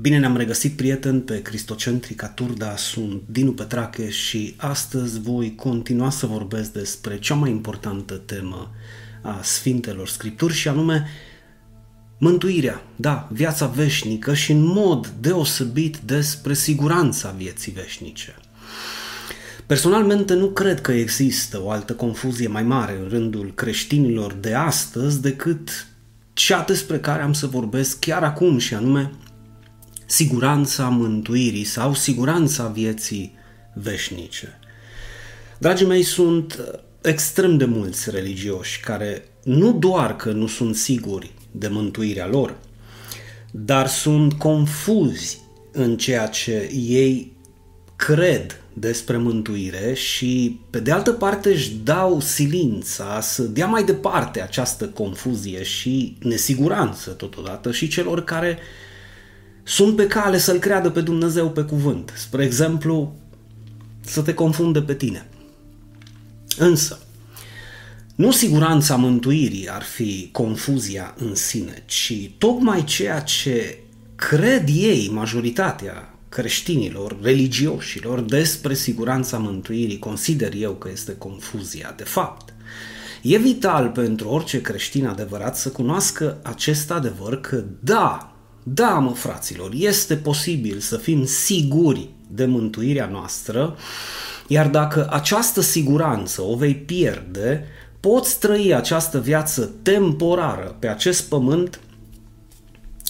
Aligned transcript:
Bine 0.00 0.18
ne-am 0.18 0.36
regăsit, 0.36 0.76
prieteni, 0.76 1.20
pe 1.20 1.42
Cristocentrica 1.42 2.28
Turda, 2.28 2.76
sunt 2.76 3.22
Dinu 3.26 3.52
Petrache 3.52 4.10
și 4.10 4.54
astăzi 4.56 5.20
voi 5.20 5.54
continua 5.54 6.10
să 6.10 6.26
vorbesc 6.26 6.72
despre 6.72 7.18
cea 7.18 7.34
mai 7.34 7.50
importantă 7.50 8.14
temă 8.14 8.70
a 9.22 9.40
Sfintelor 9.42 10.08
Scripturi 10.08 10.54
și 10.54 10.68
anume 10.68 11.08
mântuirea, 12.18 12.82
da, 12.96 13.28
viața 13.32 13.66
veșnică 13.66 14.34
și 14.34 14.52
în 14.52 14.64
mod 14.64 15.06
deosebit 15.20 15.96
despre 15.96 16.54
siguranța 16.54 17.30
vieții 17.30 17.72
veșnice. 17.72 18.34
Personalmente 19.66 20.34
nu 20.34 20.46
cred 20.46 20.80
că 20.80 20.92
există 20.92 21.62
o 21.62 21.70
altă 21.70 21.94
confuzie 21.94 22.48
mai 22.48 22.62
mare 22.62 22.98
în 23.02 23.08
rândul 23.08 23.52
creștinilor 23.54 24.32
de 24.32 24.54
astăzi 24.54 25.20
decât 25.20 25.86
cea 26.32 26.64
despre 26.66 26.98
care 26.98 27.22
am 27.22 27.32
să 27.32 27.46
vorbesc 27.46 27.98
chiar 27.98 28.22
acum 28.22 28.58
și 28.58 28.74
anume 28.74 29.10
siguranța 30.06 30.88
mântuirii 30.88 31.64
sau 31.64 31.94
siguranța 31.94 32.66
vieții 32.66 33.34
veșnice. 33.74 34.58
Dragii 35.58 35.86
mei, 35.86 36.02
sunt 36.02 36.60
extrem 37.00 37.56
de 37.56 37.64
mulți 37.64 38.10
religioși 38.10 38.80
care 38.80 39.24
nu 39.42 39.72
doar 39.72 40.16
că 40.16 40.30
nu 40.30 40.46
sunt 40.46 40.76
siguri 40.76 41.32
de 41.50 41.68
mântuirea 41.68 42.26
lor, 42.26 42.56
dar 43.50 43.88
sunt 43.88 44.32
confuzi 44.32 45.40
în 45.72 45.96
ceea 45.96 46.26
ce 46.26 46.70
ei 46.72 47.32
cred 47.96 48.62
despre 48.72 49.16
mântuire 49.16 49.94
și, 49.94 50.60
pe 50.70 50.80
de 50.80 50.90
altă 50.90 51.12
parte, 51.12 51.50
își 51.50 51.74
dau 51.84 52.20
silința 52.20 53.20
să 53.20 53.42
dea 53.42 53.66
mai 53.66 53.84
departe 53.84 54.42
această 54.42 54.86
confuzie 54.86 55.62
și 55.62 56.16
nesiguranță 56.20 57.10
totodată 57.10 57.72
și 57.72 57.88
celor 57.88 58.24
care 58.24 58.58
sunt 59.62 59.96
pe 59.96 60.06
cale 60.06 60.38
să-L 60.38 60.58
creadă 60.58 60.90
pe 60.90 61.00
Dumnezeu 61.00 61.50
pe 61.50 61.62
cuvânt. 61.62 62.12
Spre 62.16 62.44
exemplu, 62.44 63.16
să 64.00 64.22
te 64.22 64.34
confunde 64.34 64.82
pe 64.82 64.94
tine. 64.94 65.26
Însă, 66.58 66.98
nu 68.14 68.30
siguranța 68.30 68.96
mântuirii 68.96 69.68
ar 69.68 69.82
fi 69.82 70.28
confuzia 70.32 71.14
în 71.18 71.34
sine, 71.34 71.82
ci 71.86 72.30
tocmai 72.38 72.84
ceea 72.84 73.20
ce 73.20 73.78
cred 74.14 74.68
ei, 74.68 75.10
majoritatea 75.12 76.14
creștinilor, 76.28 77.16
religioșilor, 77.22 78.20
despre 78.20 78.74
siguranța 78.74 79.38
mântuirii, 79.38 79.98
consider 79.98 80.52
eu 80.54 80.72
că 80.72 80.88
este 80.92 81.16
confuzia. 81.16 81.94
De 81.96 82.04
fapt, 82.04 82.54
e 83.22 83.38
vital 83.38 83.88
pentru 83.88 84.28
orice 84.28 84.60
creștin 84.60 85.06
adevărat 85.06 85.56
să 85.56 85.68
cunoască 85.68 86.38
acest 86.42 86.90
adevăr 86.90 87.40
că 87.40 87.64
da, 87.80 88.31
da, 88.62 88.90
mă, 88.90 89.10
fraților, 89.10 89.70
este 89.74 90.16
posibil 90.16 90.78
să 90.78 90.96
fim 90.96 91.26
siguri 91.26 92.08
de 92.28 92.44
mântuirea 92.44 93.06
noastră, 93.06 93.76
iar 94.46 94.68
dacă 94.68 95.08
această 95.10 95.60
siguranță 95.60 96.42
o 96.42 96.56
vei 96.56 96.74
pierde, 96.74 97.64
poți 98.00 98.38
trăi 98.38 98.74
această 98.74 99.20
viață 99.20 99.70
temporară 99.82 100.76
pe 100.78 100.88
acest 100.88 101.22
pământ 101.28 101.80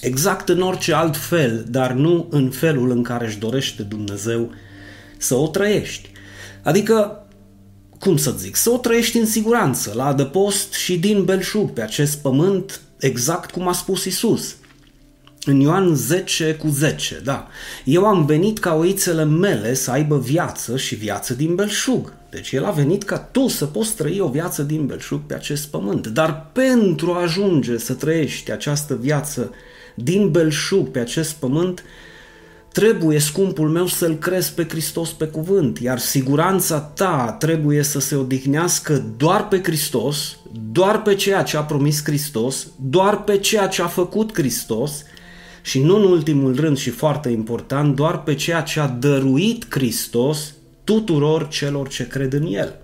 exact 0.00 0.48
în 0.48 0.61
orice 0.61 0.94
alt 0.94 1.17
fel, 1.17 1.64
dar 1.69 1.92
nu 1.92 2.27
în 2.31 2.50
felul 2.50 2.91
în 2.91 3.03
care 3.03 3.27
își 3.27 3.39
dorește 3.39 3.83
Dumnezeu 3.83 4.50
să 5.19 5.34
o 5.34 5.47
trăiești. 5.48 6.11
Adică, 6.62 7.27
cum 7.98 8.16
să 8.16 8.34
zic, 8.39 8.56
să 8.56 8.70
o 8.70 8.77
trăiești 8.77 9.19
în 9.19 9.27
siguranță, 9.27 9.92
la 9.94 10.06
adăpost 10.06 10.72
și 10.72 10.98
din 10.98 11.25
belșug 11.25 11.70
pe 11.70 11.83
acest 11.83 12.19
pământ, 12.19 12.81
exact 12.98 13.50
cum 13.50 13.69
a 13.69 13.72
spus 13.72 14.05
Isus 14.05 14.56
în 15.44 15.60
Ioan 15.60 15.94
10 15.94 16.54
cu 16.54 16.68
10, 16.68 17.20
da. 17.24 17.48
Eu 17.84 18.06
am 18.06 18.26
venit 18.26 18.58
ca 18.58 18.74
oițele 18.74 19.24
mele 19.24 19.74
să 19.74 19.90
aibă 19.90 20.18
viață 20.18 20.76
și 20.76 20.94
viață 20.94 21.34
din 21.34 21.54
belșug. 21.54 22.12
Deci 22.30 22.52
el 22.52 22.64
a 22.64 22.70
venit 22.70 23.02
ca 23.02 23.18
tu 23.18 23.48
să 23.48 23.64
poți 23.64 23.97
trăi 23.97 24.20
o 24.20 24.28
viață 24.28 24.62
din 24.62 24.86
belșug 24.86 25.20
pe 25.26 25.34
acest 25.34 25.66
pământ. 25.66 26.06
Dar 26.06 26.50
pentru 26.52 27.12
a 27.12 27.20
ajunge 27.20 27.78
să 27.78 27.92
trăiești 27.92 28.52
această 28.52 28.98
viață 29.00 29.50
din 29.94 30.31
belșug 30.31 30.88
pe 30.88 30.98
acest 30.98 31.32
pământ, 31.32 31.84
trebuie, 32.72 33.19
scumpul 33.19 33.69
meu, 33.69 33.86
să-L 33.86 34.14
crezi 34.14 34.54
pe 34.54 34.66
Hristos 34.69 35.12
pe 35.12 35.25
cuvânt, 35.25 35.78
iar 35.78 35.98
siguranța 35.98 36.81
ta 36.81 37.36
trebuie 37.38 37.82
să 37.82 38.00
se 38.00 38.14
odihnească 38.14 39.04
doar 39.16 39.48
pe 39.48 39.60
Hristos, 39.62 40.36
doar 40.72 41.02
pe 41.02 41.14
ceea 41.14 41.42
ce 41.42 41.56
a 41.56 41.62
promis 41.62 42.04
Hristos, 42.04 42.66
doar 42.81 43.22
pe 43.22 43.38
ceea 43.38 43.66
ce 43.66 43.82
a 43.82 43.86
făcut 43.86 44.34
Hristos, 44.34 45.04
și 45.62 45.81
nu 45.81 45.97
în 45.97 46.03
ultimul 46.03 46.56
rând 46.56 46.77
și 46.77 46.91
foarte 46.91 47.28
important, 47.28 47.97
doar 47.97 48.23
pe 48.23 48.34
ceea 48.34 48.61
ce 48.61 48.81
a 48.81 48.87
dăruit 48.87 49.67
Hristos 49.69 50.55
tuturor 50.84 51.49
celor 51.49 51.89
ce 51.89 52.06
cred 52.06 52.33
în 52.33 52.47
El. 52.47 52.77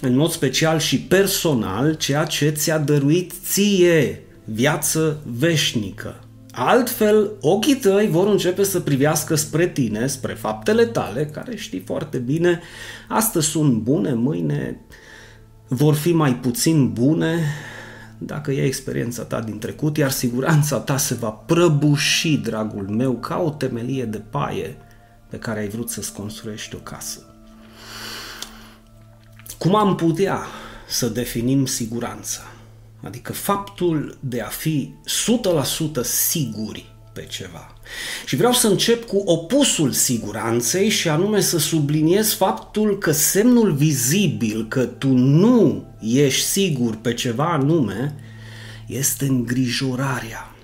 În 0.00 0.16
mod 0.16 0.30
special 0.30 0.78
și 0.78 1.00
personal, 1.00 1.94
ceea 1.94 2.24
ce 2.24 2.48
ți-a 2.48 2.78
dăruit 2.78 3.32
ție 3.44 4.22
viață 4.44 5.20
veșnică. 5.38 6.20
Altfel, 6.50 7.30
ochii 7.40 7.76
tăi 7.76 8.08
vor 8.10 8.28
începe 8.28 8.62
să 8.62 8.80
privească 8.80 9.34
spre 9.34 9.68
tine, 9.68 10.06
spre 10.06 10.32
faptele 10.32 10.86
tale, 10.86 11.26
care 11.26 11.56
știi 11.56 11.82
foarte 11.86 12.18
bine, 12.18 12.60
astăzi 13.08 13.46
sunt 13.46 13.72
bune, 13.72 14.12
mâine 14.14 14.80
vor 15.68 15.94
fi 15.94 16.12
mai 16.12 16.34
puțin 16.34 16.92
bune, 16.92 17.38
dacă 18.18 18.52
e 18.52 18.64
experiența 18.64 19.22
ta 19.22 19.40
din 19.40 19.58
trecut, 19.58 19.96
iar 19.96 20.10
siguranța 20.10 20.78
ta 20.78 20.96
se 20.96 21.14
va 21.14 21.30
prăbuși, 21.30 22.36
dragul 22.36 22.88
meu, 22.88 23.12
ca 23.12 23.38
o 23.38 23.50
temelie 23.50 24.04
de 24.04 24.18
paie 24.18 24.76
pe 25.28 25.38
care 25.38 25.60
ai 25.60 25.68
vrut 25.68 25.90
să-ți 25.90 26.12
construiești 26.12 26.74
o 26.74 26.78
casă. 26.78 27.20
Cum 29.58 29.74
am 29.74 29.94
putea 29.94 30.40
să 30.88 31.08
definim 31.08 31.66
siguranța? 31.66 32.40
Adică 33.02 33.32
faptul 33.32 34.18
de 34.20 34.40
a 34.40 34.48
fi 34.48 34.94
100% 36.00 36.02
siguri 36.02 36.95
pe 37.16 37.26
ceva. 37.28 37.74
Și 38.26 38.36
vreau 38.36 38.52
să 38.52 38.66
încep 38.66 39.06
cu 39.06 39.16
opusul 39.16 39.92
siguranței 39.92 40.88
și 40.88 41.08
anume 41.08 41.40
să 41.40 41.58
subliniez 41.58 42.32
faptul 42.32 42.98
că 42.98 43.12
semnul 43.12 43.72
vizibil 43.72 44.66
că 44.68 44.84
tu 44.84 45.08
nu 45.08 45.86
ești 46.00 46.46
sigur 46.46 46.96
pe 46.96 47.14
ceva 47.14 47.52
anume 47.52 48.14
este 48.86 49.24
îngrijorarea. 49.24 50.54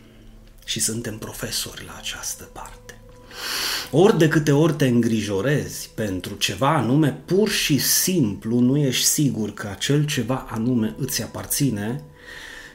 Și 0.64 0.80
suntem 0.80 1.18
profesori 1.18 1.84
la 1.86 1.96
această 1.98 2.44
parte. 2.52 3.00
Ori 3.90 4.18
de 4.18 4.28
câte 4.28 4.52
ori 4.52 4.72
te 4.72 4.86
îngrijorezi 4.86 5.90
pentru 5.94 6.34
ceva 6.34 6.76
anume, 6.76 7.20
pur 7.24 7.48
și 7.48 7.78
simplu 7.78 8.58
nu 8.58 8.76
ești 8.76 9.04
sigur 9.04 9.54
că 9.54 9.68
acel 9.68 10.06
ceva 10.06 10.46
anume 10.50 10.94
îți 10.98 11.22
aparține 11.22 12.04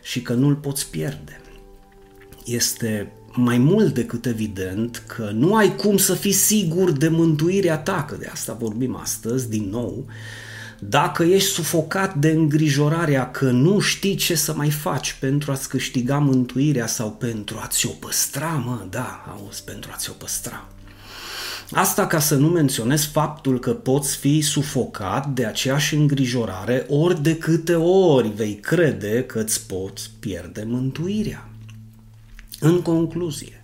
și 0.03 0.21
că 0.21 0.33
nu-l 0.33 0.55
poți 0.55 0.89
pierde. 0.89 1.41
Este 2.45 3.11
mai 3.37 3.57
mult 3.57 3.93
decât 3.93 4.25
evident 4.25 5.03
că 5.07 5.31
nu 5.33 5.55
ai 5.55 5.75
cum 5.75 5.97
să 5.97 6.13
fii 6.13 6.31
sigur 6.31 6.91
de 6.91 7.07
mântuirea 7.07 7.77
ta, 7.77 8.05
că 8.09 8.15
de 8.15 8.29
asta 8.31 8.57
vorbim 8.59 8.95
astăzi 8.95 9.49
din 9.49 9.69
nou, 9.69 10.05
dacă 10.79 11.23
ești 11.23 11.49
sufocat 11.49 12.15
de 12.15 12.29
îngrijorarea 12.29 13.31
că 13.31 13.49
nu 13.49 13.79
știi 13.79 14.15
ce 14.15 14.35
să 14.35 14.53
mai 14.53 14.69
faci 14.69 15.17
pentru 15.19 15.51
a-ți 15.51 15.69
câștiga 15.69 16.17
mântuirea 16.17 16.87
sau 16.87 17.11
pentru 17.11 17.59
a-ți 17.61 17.85
o 17.85 17.89
păstra, 17.89 18.63
mă, 18.65 18.85
da, 18.89 19.37
auzi, 19.39 19.63
pentru 19.63 19.91
a-ți 19.93 20.09
o 20.09 20.13
păstra. 20.13 20.67
Asta 21.71 22.07
ca 22.07 22.19
să 22.19 22.35
nu 22.35 22.47
menționez 22.47 23.05
faptul 23.05 23.59
că 23.59 23.73
poți 23.73 24.17
fi 24.17 24.41
sufocat 24.41 25.27
de 25.27 25.45
aceeași 25.45 25.95
îngrijorare 25.95 26.85
ori 26.89 27.23
de 27.23 27.37
câte 27.37 27.75
ori 27.75 28.31
vei 28.35 28.55
crede 28.55 29.23
că 29.23 29.39
îți 29.39 29.67
poți 29.67 30.11
pierde 30.19 30.63
mântuirea. 30.67 31.46
În 32.59 32.81
concluzie, 32.81 33.63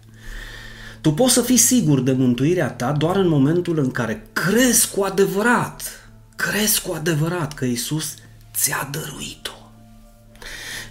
tu 1.02 1.12
poți 1.12 1.34
să 1.34 1.42
fii 1.42 1.58
sigur 1.58 2.02
de 2.02 2.12
mântuirea 2.12 2.70
ta 2.70 2.92
doar 2.92 3.16
în 3.16 3.28
momentul 3.28 3.80
în 3.80 3.92
care 3.92 4.28
crezi 4.34 4.90
cu 4.92 5.04
adevărat, 5.04 6.12
crezi 6.36 6.82
cu 6.82 6.94
adevărat 6.94 7.54
că 7.54 7.66
Isus 7.66 8.14
ți-a 8.54 8.90
dăruit-o 8.92 9.52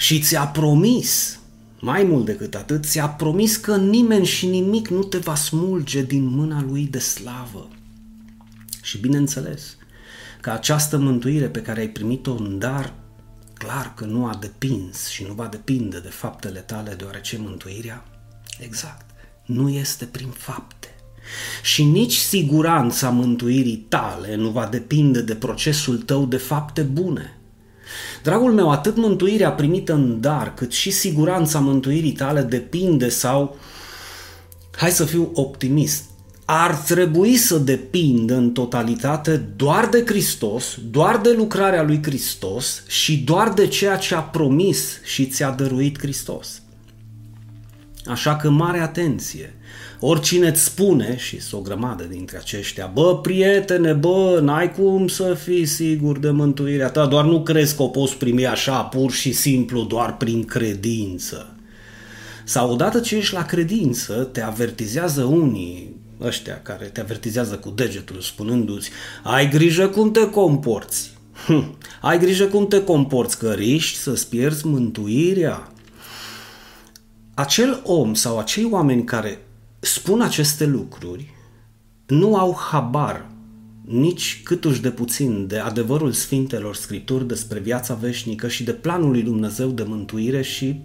și 0.03 0.21
ți-a 0.21 0.47
promis, 0.47 1.38
mai 1.81 2.03
mult 2.03 2.25
decât 2.25 2.55
atât, 2.55 2.85
ți-a 2.85 3.09
promis 3.09 3.56
că 3.56 3.76
nimeni 3.76 4.26
și 4.26 4.47
nimic 4.47 4.88
nu 4.88 5.03
te 5.03 5.19
va 5.19 5.35
smulge 5.35 6.03
din 6.03 6.25
mâna 6.25 6.62
lui 6.62 6.87
de 6.87 6.99
slavă. 6.99 7.69
Și 8.82 8.99
bineînțeles 8.99 9.76
că 10.41 10.50
această 10.50 10.99
mântuire 10.99 11.47
pe 11.47 11.62
care 11.62 11.81
ai 11.81 11.88
primit-o 11.88 12.32
în 12.32 12.59
dar 12.59 12.93
clar 13.64 13.93
că 13.94 14.05
nu 14.05 14.26
a 14.26 14.37
depins 14.41 15.09
și 15.09 15.25
nu 15.25 15.32
va 15.32 15.47
depinde 15.47 15.99
de 15.99 16.09
faptele 16.09 16.61
tale, 16.61 16.94
deoarece 16.94 17.38
mântuirea, 17.38 18.05
exact, 18.59 19.06
nu 19.44 19.69
este 19.69 20.05
prin 20.05 20.29
fapte. 20.29 20.88
Și 21.62 21.85
nici 21.85 22.17
siguranța 22.17 23.11
mântuirii 23.11 23.76
tale 23.76 24.35
nu 24.35 24.49
va 24.49 24.67
depinde 24.67 25.20
de 25.20 25.35
procesul 25.35 25.99
tău 25.99 26.26
de 26.26 26.37
fapte 26.37 26.82
bune. 26.82 27.41
Dragul 28.23 28.53
meu, 28.53 28.70
atât 28.70 28.97
mântuirea 28.97 29.53
primită 29.53 29.93
în 29.93 30.20
dar, 30.20 30.55
cât 30.55 30.73
și 30.73 30.91
siguranța 30.91 31.59
mântuirii 31.59 32.12
tale 32.12 32.43
depinde 32.43 33.09
sau 33.09 33.56
hai 34.76 34.91
să 34.91 35.05
fiu 35.05 35.31
optimist, 35.35 36.05
ar 36.54 36.75
trebui 36.75 37.37
să 37.37 37.58
depindă 37.58 38.34
în 38.34 38.50
totalitate 38.50 39.37
doar 39.56 39.88
de 39.88 40.02
Hristos, 40.06 40.78
doar 40.90 41.19
de 41.19 41.34
lucrarea 41.37 41.82
lui 41.82 42.02
Hristos 42.02 42.82
și 42.87 43.19
doar 43.19 43.52
de 43.52 43.66
ceea 43.66 43.96
ce 43.96 44.14
a 44.14 44.20
promis 44.20 45.00
și 45.04 45.26
ți-a 45.26 45.50
dăruit 45.50 45.99
Hristos. 45.99 46.62
Așa 48.06 48.37
că 48.37 48.50
mare 48.50 48.78
atenție! 48.78 49.54
Oricine 50.00 50.49
îți 50.49 50.64
spune, 50.64 51.16
și 51.16 51.40
sunt 51.40 51.60
o 51.60 51.64
grămadă 51.64 52.04
dintre 52.04 52.37
aceștia, 52.37 52.90
bă, 52.94 53.19
prietene, 53.19 53.93
bă, 53.93 54.40
n-ai 54.43 54.72
cum 54.72 55.08
să 55.08 55.34
fii 55.34 55.66
sigur 55.66 56.19
de 56.19 56.31
mântuirea 56.31 56.88
ta, 56.88 57.06
doar 57.06 57.25
nu 57.25 57.43
crezi 57.43 57.76
că 57.76 57.82
o 57.82 57.88
poți 57.88 58.16
primi 58.16 58.46
așa, 58.46 58.82
pur 58.82 59.12
și 59.12 59.32
simplu, 59.32 59.82
doar 59.82 60.16
prin 60.16 60.44
credință. 60.44 61.56
Sau 62.44 62.72
odată 62.72 63.00
ce 63.00 63.16
ești 63.16 63.34
la 63.34 63.44
credință, 63.44 64.12
te 64.32 64.43
avertizează 64.43 65.22
unii, 65.22 65.92
ăștia 66.23 66.63
care 66.63 66.85
te 66.85 67.01
avertizează 67.01 67.55
cu 67.55 67.71
degetul 67.71 68.21
spunându-ți 68.21 68.91
ai 69.23 69.49
grijă 69.49 69.89
cum 69.89 70.11
te 70.11 70.31
comporți. 70.31 71.13
Hm, 71.47 71.79
ai 72.01 72.19
grijă 72.19 72.45
cum 72.45 72.69
te 72.69 72.85
comporți, 72.85 73.39
că 73.39 73.53
riști 73.53 73.99
să-ți 73.99 74.29
pierzi 74.29 74.67
mântuirea. 74.67 75.73
Acel 77.35 77.81
om 77.85 78.15
sau 78.15 78.39
acei 78.39 78.69
oameni 78.71 79.05
care 79.05 79.47
spun 79.81 80.21
aceste 80.21 80.67
lucruri 80.67 81.35
nu 82.07 82.37
au 82.37 82.57
habar 82.71 83.31
nici 83.85 84.41
câtuși 84.45 84.81
de 84.81 84.91
puțin 84.91 85.47
de 85.47 85.59
adevărul 85.59 86.13
Sfintelor 86.13 86.75
Scripturi 86.75 87.27
despre 87.27 87.59
viața 87.59 87.95
veșnică 87.95 88.49
și 88.49 88.65
de 88.65 88.73
planul 88.73 89.11
lui 89.11 89.23
Dumnezeu 89.23 89.69
de 89.69 89.83
mântuire 89.83 90.43
și, 90.43 90.81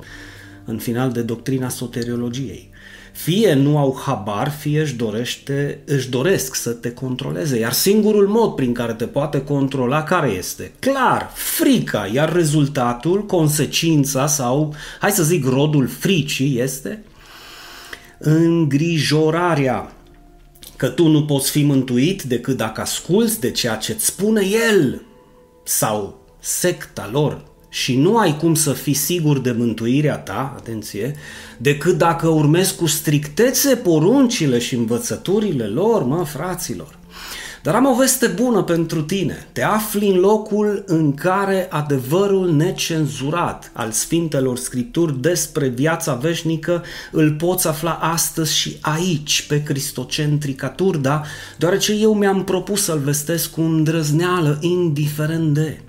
în 0.66 0.78
final, 0.78 1.12
de 1.12 1.22
doctrina 1.22 1.70
soteriologiei. 1.70 2.70
Fie 3.18 3.54
nu 3.54 3.78
au 3.78 4.00
habar, 4.06 4.50
fie 4.50 4.82
își, 4.82 4.96
dorește, 4.96 5.80
își 5.86 6.10
doresc 6.10 6.56
să 6.56 6.72
te 6.72 6.92
controleze, 6.92 7.60
iar 7.60 7.74
singurul 7.74 8.28
mod 8.28 8.56
prin 8.56 8.74
care 8.74 8.94
te 8.94 9.06
poate 9.06 9.44
controla 9.44 10.04
care 10.04 10.30
este? 10.30 10.72
Clar, 10.80 11.32
frica, 11.34 12.10
iar 12.14 12.34
rezultatul, 12.34 13.26
consecința 13.26 14.28
sau, 14.28 14.76
hai 15.00 15.12
să 15.12 15.24
zic, 15.24 15.46
rodul 15.46 15.88
fricii 15.88 16.60
este 16.60 17.04
îngrijorarea. 18.18 19.92
Că 20.76 20.88
tu 20.88 21.08
nu 21.08 21.26
poți 21.26 21.52
fi 21.52 21.64
mântuit 21.64 22.24
decât 22.24 22.58
dacă 22.58 22.82
asculți 22.82 23.40
de 23.40 23.52
ceea 23.52 23.76
ce 23.76 23.92
îți 23.92 24.06
spune 24.06 24.42
el 24.70 25.02
sau 25.64 26.26
secta 26.40 27.10
lor 27.12 27.46
și 27.78 27.96
nu 27.96 28.18
ai 28.18 28.38
cum 28.38 28.56
să 28.56 28.74
fii 28.74 28.94
sigur 28.94 29.40
de 29.40 29.52
mântuirea 29.52 30.18
ta, 30.18 30.54
atenție, 30.56 31.16
decât 31.58 31.98
dacă 31.98 32.28
urmezi 32.28 32.76
cu 32.76 32.86
strictețe 32.86 33.76
poruncile 33.76 34.60
și 34.60 34.76
învățăturile 34.76 35.66
lor, 35.66 36.04
mă, 36.04 36.24
fraților. 36.26 36.98
Dar 37.64 37.76
am 37.76 37.86
o 37.86 37.96
veste 37.96 38.28
bună 38.28 38.64
pentru 38.64 39.02
tine. 39.02 39.48
Te 39.52 39.64
afli 39.64 40.08
în 40.08 40.18
locul 40.20 40.84
în 40.88 41.14
care 41.14 41.68
adevărul 41.70 42.52
necenzurat 42.52 43.72
al 43.74 43.92
Sfintelor 43.92 44.58
Scripturi 44.58 45.22
despre 45.22 45.68
viața 45.68 46.14
veșnică 46.14 46.84
îl 47.12 47.32
poți 47.32 47.68
afla 47.68 47.92
astăzi 47.92 48.56
și 48.56 48.78
aici, 48.82 49.46
pe 49.48 49.64
Cristocentrica 49.64 50.70
Turda, 50.70 51.24
deoarece 51.58 51.94
eu 51.94 52.14
mi-am 52.14 52.44
propus 52.44 52.84
să-l 52.84 53.00
vestesc 53.00 53.52
cu 53.52 53.62
îndrăzneală, 53.62 54.58
indiferent 54.62 55.54
de. 55.54 55.82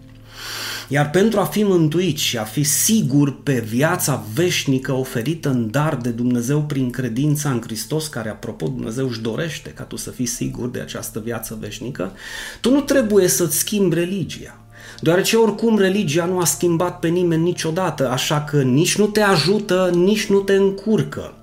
Iar 0.90 1.10
pentru 1.10 1.40
a 1.40 1.44
fi 1.44 1.62
mântuit 1.62 2.18
și 2.18 2.38
a 2.38 2.42
fi 2.42 2.62
sigur 2.62 3.42
pe 3.42 3.64
viața 3.68 4.24
veșnică 4.34 4.92
oferită 4.92 5.48
în 5.48 5.70
dar 5.70 5.96
de 5.96 6.08
Dumnezeu 6.08 6.62
prin 6.62 6.90
credința 6.90 7.50
în 7.50 7.60
Hristos, 7.60 8.06
care, 8.06 8.28
apropo, 8.28 8.66
Dumnezeu 8.66 9.06
își 9.06 9.20
dorește 9.20 9.70
ca 9.70 9.82
tu 9.82 9.96
să 9.96 10.10
fii 10.10 10.26
sigur 10.26 10.68
de 10.68 10.80
această 10.80 11.20
viață 11.24 11.58
veșnică, 11.60 12.12
tu 12.60 12.70
nu 12.70 12.80
trebuie 12.80 13.28
să-ți 13.28 13.58
schimbi 13.58 13.94
religia. 13.94 14.60
Deoarece 15.00 15.36
oricum 15.36 15.78
religia 15.78 16.24
nu 16.24 16.38
a 16.38 16.44
schimbat 16.44 16.98
pe 16.98 17.08
nimeni 17.08 17.42
niciodată, 17.42 18.10
așa 18.10 18.40
că 18.40 18.62
nici 18.62 18.98
nu 18.98 19.06
te 19.06 19.20
ajută, 19.20 19.90
nici 19.94 20.26
nu 20.26 20.38
te 20.38 20.52
încurcă. 20.52 21.34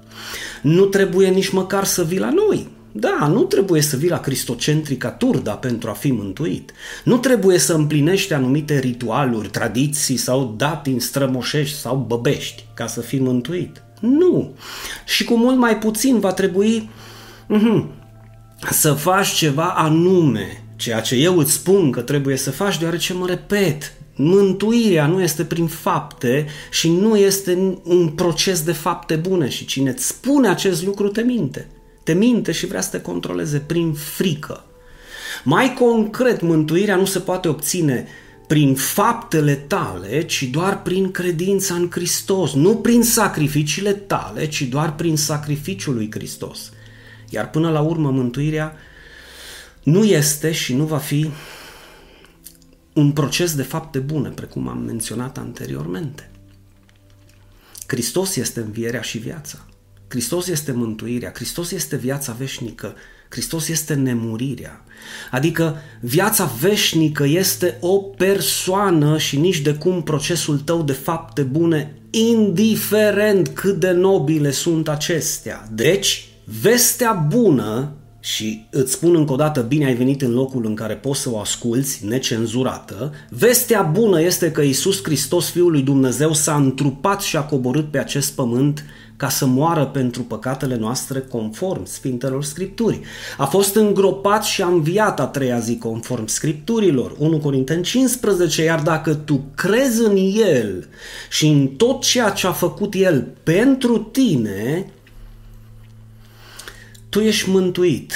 Nu 0.62 0.86
trebuie 0.86 1.30
nici 1.30 1.50
măcar 1.50 1.84
să 1.84 2.04
vii 2.04 2.20
la 2.20 2.30
noi, 2.30 2.68
da, 2.98 3.28
nu 3.28 3.44
trebuie 3.44 3.82
să 3.82 3.98
vii 3.98 4.10
la 4.10 4.20
cristocentrica 4.20 5.12
turda 5.12 5.52
pentru 5.52 5.90
a 5.90 5.94
fi 5.94 6.12
mântuit. 6.12 6.72
Nu 7.04 7.18
trebuie 7.18 7.58
să 7.58 7.74
împlinești 7.74 8.34
anumite 8.34 8.80
ritualuri, 8.80 9.50
tradiții 9.50 10.18
sau 10.18 10.54
datini 10.58 11.02
strămoșești 11.02 11.78
sau 11.78 12.06
băbești 12.08 12.66
ca 12.74 12.88
să 12.88 13.02
fii 13.02 13.20
mântuit. 13.20 13.84
Nu. 14.00 14.56
Și 15.06 15.24
cu 15.24 15.38
mult 15.38 15.58
mai 15.58 15.78
puțin 15.78 16.20
va 16.20 16.34
trebui 16.34 16.90
uh-huh, 17.56 17.86
să 18.72 18.94
faci 18.94 19.28
ceva 19.28 19.74
anume, 19.78 20.64
ceea 20.76 21.00
ce 21.02 21.16
eu 21.16 21.38
îți 21.38 21.54
spun 21.54 21.92
că 21.92 22.02
trebuie 22.02 22.38
să 22.38 22.52
faci, 22.52 22.80
deoarece 22.80 23.14
mă 23.14 23.28
repet, 23.28 23.94
Mântuirea 24.18 25.08
nu 25.08 25.22
este 25.22 25.44
prin 25.44 25.68
fapte 25.68 26.46
și 26.72 26.90
nu 26.90 27.18
este 27.18 27.80
un 27.84 28.10
proces 28.10 28.62
de 28.64 28.72
fapte 28.72 29.16
bune 29.16 29.50
și 29.50 29.66
cine 29.66 29.90
îți 29.90 30.08
spune 30.08 30.48
acest 30.48 30.86
lucru 30.86 31.08
te 31.08 31.22
minte 31.22 31.68
te 32.06 32.14
minte 32.14 32.52
și 32.52 32.66
vrea 32.66 32.82
să 32.82 32.90
te 32.90 33.02
controleze 33.02 33.60
prin 33.60 33.94
frică. 33.94 34.64
Mai 35.44 35.74
concret, 35.74 36.42
mântuirea 36.42 36.96
nu 36.96 37.06
se 37.06 37.20
poate 37.20 37.48
obține 37.48 38.08
prin 38.48 38.76
faptele 38.76 39.56
tale, 39.56 40.26
ci 40.26 40.44
doar 40.44 40.82
prin 40.82 41.12
credința 41.12 41.74
în 41.74 41.88
Hristos, 41.92 42.54
nu 42.54 42.76
prin 42.76 43.04
sacrificiile 43.04 43.94
tale, 43.94 44.48
ci 44.48 44.62
doar 44.62 44.96
prin 44.96 45.18
sacrificiul 45.18 45.94
lui 45.94 46.12
Hristos. 46.12 46.72
Iar 47.30 47.50
până 47.50 47.70
la 47.70 47.80
urmă, 47.80 48.12
mântuirea 48.12 48.76
nu 49.84 50.04
este 50.04 50.52
și 50.52 50.74
nu 50.76 50.86
va 50.86 50.98
fi 50.98 51.30
un 52.94 53.12
proces 53.12 53.56
de 53.56 53.64
fapte 53.64 54.00
bune, 54.00 54.30
precum 54.30 54.68
am 54.68 54.78
menționat 54.78 55.38
anteriormente. 55.38 56.30
Hristos 57.88 58.36
este 58.36 58.60
învierea 58.60 59.02
și 59.02 59.18
viața. 59.18 59.66
Hristos 60.16 60.48
este 60.48 60.72
mântuirea, 60.72 61.32
Hristos 61.36 61.72
este 61.72 61.96
viața 61.96 62.36
veșnică, 62.38 62.96
Hristos 63.30 63.68
este 63.68 63.94
nemurirea. 63.94 64.84
Adică 65.32 65.76
viața 66.02 66.52
veșnică 66.60 67.26
este 67.26 67.78
o 67.82 67.98
persoană 67.98 69.18
și 69.18 69.40
nici 69.40 69.60
de 69.60 69.74
cum 69.74 70.04
procesul 70.04 70.60
tău 70.60 70.82
de 70.82 70.92
fapte 70.92 71.42
bune, 71.42 71.96
indiferent 72.10 73.48
cât 73.48 73.80
de 73.80 73.92
nobile 73.92 74.52
sunt 74.52 74.88
acestea. 74.90 75.68
Deci, 75.72 76.28
vestea 76.62 77.26
bună 77.30 77.92
și 78.20 78.66
îți 78.70 78.92
spun 78.92 79.16
încă 79.16 79.34
o 79.34 79.36
dată, 79.36 79.62
bine 79.62 79.86
ai 79.86 79.96
venit 79.96 80.22
în 80.22 80.32
locul 80.32 80.66
în 80.66 80.76
care 80.76 80.94
poți 80.94 81.22
să 81.22 81.30
o 81.32 81.40
asculți, 81.40 82.06
necenzurată, 82.06 83.14
vestea 83.30 83.82
bună 83.82 84.22
este 84.22 84.52
că 84.52 84.62
Isus 84.62 85.04
Hristos, 85.04 85.50
Fiul 85.50 85.72
lui 85.72 85.82
Dumnezeu, 85.82 86.34
s-a 86.34 86.56
întrupat 86.56 87.22
și 87.22 87.38
a 87.38 87.42
coborât 87.42 87.92
pe 87.92 87.98
acest 87.98 88.34
pământ 88.34 88.84
ca 89.18 89.30
să 89.30 89.46
moară 89.46 89.86
pentru 89.86 90.22
păcatele 90.22 90.76
noastre 90.76 91.20
conform 91.20 91.86
Sfintelor 91.86 92.44
Scripturi. 92.44 93.02
A 93.38 93.46
fost 93.46 93.76
îngropat 93.76 94.44
și 94.44 94.62
a 94.62 94.68
înviat 94.68 95.20
a 95.20 95.26
treia 95.26 95.60
zi 95.60 95.78
conform 95.78 96.26
Scripturilor. 96.26 97.16
1 97.18 97.38
Corinteni 97.40 97.84
15, 97.84 98.64
iar 98.64 98.82
dacă 98.82 99.14
tu 99.14 99.46
crezi 99.56 100.02
în 100.02 100.16
El 100.52 100.88
și 101.30 101.48
în 101.48 101.68
tot 101.68 102.02
ceea 102.02 102.30
ce 102.30 102.48
a 102.48 102.52
făcut 102.52 102.94
El 102.94 103.28
pentru 103.44 103.98
tine, 103.98 104.92
tu 107.10 107.20
ești 107.20 107.50
mântuit. 107.50 108.14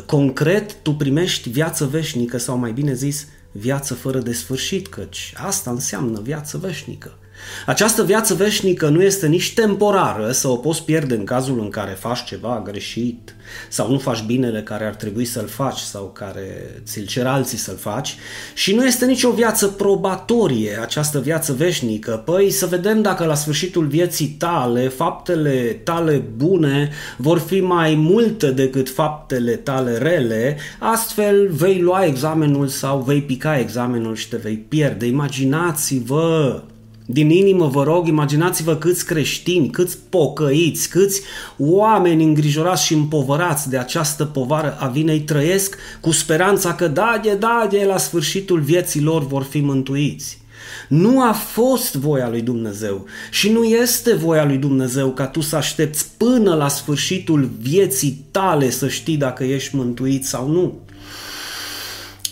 100%. 0.00 0.06
Concret, 0.06 0.74
tu 0.82 0.92
primești 0.92 1.50
viață 1.50 1.84
veșnică 1.84 2.38
sau 2.38 2.56
mai 2.56 2.72
bine 2.72 2.92
zis, 2.92 3.26
viață 3.52 3.94
fără 3.94 4.18
de 4.18 4.32
sfârșit, 4.32 4.86
căci 4.86 5.32
asta 5.36 5.70
înseamnă 5.70 6.20
viață 6.20 6.58
veșnică. 6.58 7.18
Această 7.66 8.04
viață 8.04 8.34
veșnică 8.34 8.88
nu 8.88 9.02
este 9.02 9.26
nici 9.26 9.54
temporară, 9.54 10.32
să 10.32 10.48
o 10.48 10.56
poți 10.56 10.84
pierde 10.84 11.14
în 11.14 11.24
cazul 11.24 11.60
în 11.60 11.68
care 11.68 11.96
faci 12.00 12.24
ceva 12.24 12.62
greșit 12.64 13.36
sau 13.68 13.90
nu 13.90 13.98
faci 13.98 14.22
binele 14.22 14.62
care 14.62 14.84
ar 14.84 14.94
trebui 14.94 15.24
să-l 15.24 15.46
faci 15.46 15.78
sau 15.78 16.10
care 16.14 16.74
ți-l 16.84 17.06
cer 17.06 17.26
alții 17.26 17.58
să-l 17.58 17.76
faci 17.76 18.16
și 18.54 18.74
nu 18.74 18.86
este 18.86 19.06
nici 19.06 19.22
o 19.22 19.30
viață 19.30 19.66
probatorie, 19.66 20.78
această 20.80 21.20
viață 21.20 21.52
veșnică. 21.52 22.22
Păi 22.24 22.50
să 22.50 22.66
vedem 22.66 23.02
dacă 23.02 23.24
la 23.24 23.34
sfârșitul 23.34 23.86
vieții 23.86 24.26
tale, 24.26 24.88
faptele 24.88 25.80
tale 25.84 26.16
bune 26.36 26.90
vor 27.16 27.38
fi 27.38 27.60
mai 27.60 27.94
multe 27.94 28.50
decât 28.50 28.88
faptele 28.90 29.52
tale 29.52 29.98
rele, 29.98 30.56
astfel 30.78 31.48
vei 31.50 31.80
lua 31.80 32.04
examenul 32.04 32.66
sau 32.66 33.00
vei 33.00 33.22
pica 33.22 33.58
examenul 33.58 34.14
și 34.14 34.28
te 34.28 34.36
vei 34.36 34.56
pierde. 34.56 35.06
Imaginați-vă 35.06 36.62
din 37.10 37.30
inimă 37.30 37.66
vă 37.66 37.82
rog, 37.82 38.06
imaginați-vă 38.06 38.76
câți 38.76 39.06
creștini, 39.06 39.70
câți 39.70 39.98
pocăiți, 40.08 40.88
câți 40.88 41.22
oameni 41.58 42.24
îngrijorați 42.24 42.84
și 42.84 42.94
împovărați 42.94 43.70
de 43.70 43.78
această 43.78 44.24
povară 44.24 44.76
a 44.80 44.86
vinei 44.86 45.20
trăiesc 45.20 45.76
cu 46.00 46.10
speranța 46.10 46.74
că 46.74 46.88
da, 46.88 47.20
de, 47.22 47.34
da, 47.34 47.66
de, 47.70 47.84
la 47.86 47.98
sfârșitul 47.98 48.60
vieții 48.60 49.02
lor 49.02 49.26
vor 49.26 49.42
fi 49.42 49.60
mântuiți. 49.60 50.40
Nu 50.88 51.22
a 51.22 51.32
fost 51.32 51.94
voia 51.94 52.28
lui 52.28 52.42
Dumnezeu 52.42 53.04
și 53.30 53.50
nu 53.50 53.64
este 53.64 54.14
voia 54.14 54.44
lui 54.44 54.56
Dumnezeu 54.56 55.10
ca 55.10 55.26
tu 55.26 55.40
să 55.40 55.56
aștepți 55.56 56.06
până 56.16 56.54
la 56.54 56.68
sfârșitul 56.68 57.50
vieții 57.60 58.24
tale 58.30 58.70
să 58.70 58.88
știi 58.88 59.16
dacă 59.16 59.44
ești 59.44 59.76
mântuit 59.76 60.24
sau 60.24 60.48
nu. 60.48 60.78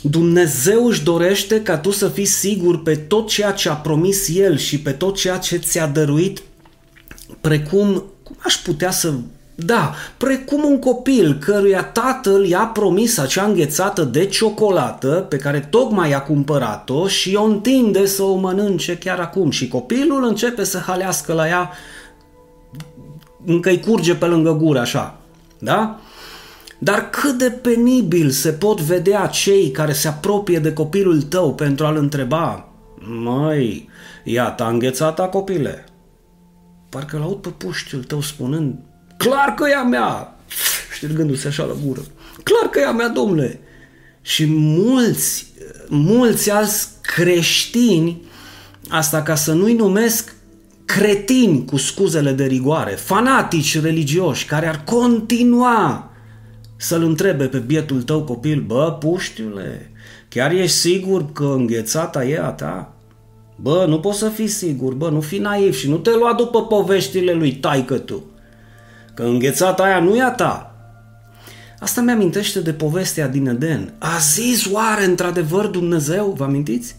Dumnezeu 0.03 0.87
își 0.87 1.03
dorește 1.03 1.62
ca 1.62 1.79
tu 1.79 1.91
să 1.91 2.09
fii 2.09 2.25
sigur 2.25 2.83
pe 2.83 2.97
tot 2.97 3.29
ceea 3.29 3.53
ce 3.53 3.69
a 3.69 3.75
promis 3.75 4.29
El 4.37 4.57
și 4.57 4.81
pe 4.81 4.91
tot 4.91 5.17
ceea 5.17 5.38
ce 5.38 5.57
ți-a 5.57 5.87
dăruit, 5.87 6.43
precum, 7.41 8.05
cum 8.23 8.37
aș 8.38 8.55
putea 8.55 8.91
să 8.91 9.12
da, 9.59 9.95
precum 10.17 10.65
un 10.65 10.79
copil 10.79 11.38
căruia 11.38 11.85
tatăl 11.85 12.45
i-a 12.45 12.71
promis 12.73 13.19
acea 13.19 13.45
înghețată 13.45 14.03
de 14.05 14.26
ciocolată 14.26 15.26
pe 15.29 15.37
care 15.37 15.61
tocmai 15.61 16.12
a 16.12 16.21
cumpărat-o 16.21 17.09
și 17.09 17.35
o 17.35 17.45
întinde 17.45 18.07
să 18.07 18.23
o 18.23 18.35
mănânce 18.35 18.99
chiar 18.99 19.19
acum 19.19 19.50
și 19.50 19.69
copilul 19.69 20.25
începe 20.25 20.65
să 20.65 20.79
halească 20.79 21.33
la 21.33 21.49
ea 21.49 21.71
încă 23.45 23.69
îi 23.69 23.81
curge 23.81 24.15
pe 24.15 24.25
lângă 24.25 24.53
gură 24.53 24.79
așa, 24.79 25.19
da? 25.59 26.00
Dar 26.78 27.11
cât 27.11 27.38
de 27.38 27.50
penibil 27.50 28.30
se 28.30 28.50
pot 28.50 28.80
vedea 28.80 29.26
cei 29.26 29.71
care 29.71 29.92
se 29.92 30.09
apropie 30.09 30.59
de 30.59 30.73
copilul 30.73 31.23
tău 31.23 31.54
pentru 31.54 31.87
a-l 31.87 31.97
întreba 31.97 32.68
Măi, 32.99 33.88
iată 34.25 34.68
înghețata 34.71 35.28
copile. 35.28 35.85
Parcă 36.88 37.18
l-aud 37.18 37.37
pe 37.37 37.49
puștiul 37.49 38.02
tău 38.02 38.21
spunând 38.21 38.75
Clar 39.16 39.54
că 39.54 39.68
e 39.68 39.75
a 39.75 39.83
mea! 39.83 40.37
Ștergându-se 40.95 41.49
așa 41.49 41.64
la 41.64 41.75
gură. 41.87 42.00
Clar 42.42 42.71
că 42.71 42.80
e 42.80 42.87
a 42.87 42.92
mea, 42.92 43.09
domnule! 43.09 43.61
Și 44.23 44.47
mulți, 44.49 45.47
mulți 45.88 46.50
alți 46.50 46.88
creștini, 47.00 48.23
asta 48.88 49.23
ca 49.23 49.35
să 49.35 49.52
nu-i 49.52 49.75
numesc 49.75 50.35
cretini 50.85 51.64
cu 51.64 51.76
scuzele 51.76 52.33
de 52.33 52.45
rigoare, 52.45 52.90
fanatici 52.90 53.80
religioși 53.80 54.47
care 54.47 54.68
ar 54.68 54.85
continua 54.85 56.11
să-l 56.76 57.02
întrebe 57.02 57.45
pe 57.45 57.59
bietul 57.59 58.02
tău 58.02 58.23
copil, 58.23 58.61
bă, 58.61 58.97
puștiule, 59.00 59.90
chiar 60.28 60.52
ești 60.52 60.76
sigur 60.76 61.33
că 61.33 61.54
înghețata 61.56 62.25
e 62.25 62.38
a 62.38 62.50
ta? 62.50 62.95
Bă, 63.56 63.85
nu 63.88 64.00
poți 64.00 64.18
să 64.18 64.28
fii 64.28 64.49
sigur, 64.49 64.95
bă, 64.95 65.11
nu 65.11 65.21
fi 65.21 65.38
naiv 65.38 65.75
și 65.75 65.88
nu 65.88 65.97
te 65.97 66.11
lua 66.14 66.35
după 66.35 66.66
poveștile 66.66 67.33
lui 67.33 67.52
taică 67.52 67.99
tu 67.99 68.25
că 69.16 69.23
înghețata 69.23 69.83
aia 69.83 70.00
nu 70.00 70.16
e 70.16 70.23
a 70.23 70.30
ta. 70.30 70.75
Asta 71.78 72.00
mi-amintește 72.00 72.61
de 72.61 72.73
povestea 72.73 73.28
din 73.28 73.47
Eden. 73.47 73.92
A 73.99 74.18
zis 74.18 74.73
oare 74.73 75.04
într-adevăr 75.04 75.66
Dumnezeu, 75.66 76.35
vă 76.37 76.45
amintiți? 76.45 76.97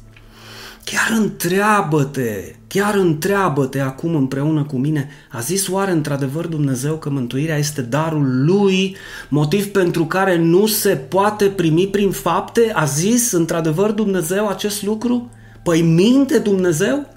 Chiar 0.92 1.18
întreabă-te, 1.18 2.56
chiar 2.68 2.96
întreabă-te 2.96 3.80
acum 3.80 4.16
împreună 4.16 4.64
cu 4.64 4.78
mine, 4.78 5.10
a 5.32 5.40
zis 5.40 5.68
oare 5.68 5.92
într-adevăr 5.92 6.46
Dumnezeu 6.46 6.98
că 6.98 7.10
mântuirea 7.10 7.58
este 7.58 7.82
darul 7.82 8.46
Lui, 8.46 8.96
motiv 9.30 9.66
pentru 9.66 10.06
care 10.06 10.38
nu 10.38 10.68
se 10.68 10.90
poate 10.90 11.46
primi 11.46 11.88
prin 11.88 12.12
fapte? 12.12 12.72
A 12.74 12.86
zis 12.86 13.32
într-adevăr 13.32 13.92
Dumnezeu 13.92 14.48
acest 14.48 14.84
lucru? 14.84 15.32
Păi 15.64 15.82
minte 15.82 16.38
Dumnezeu? 16.38 17.16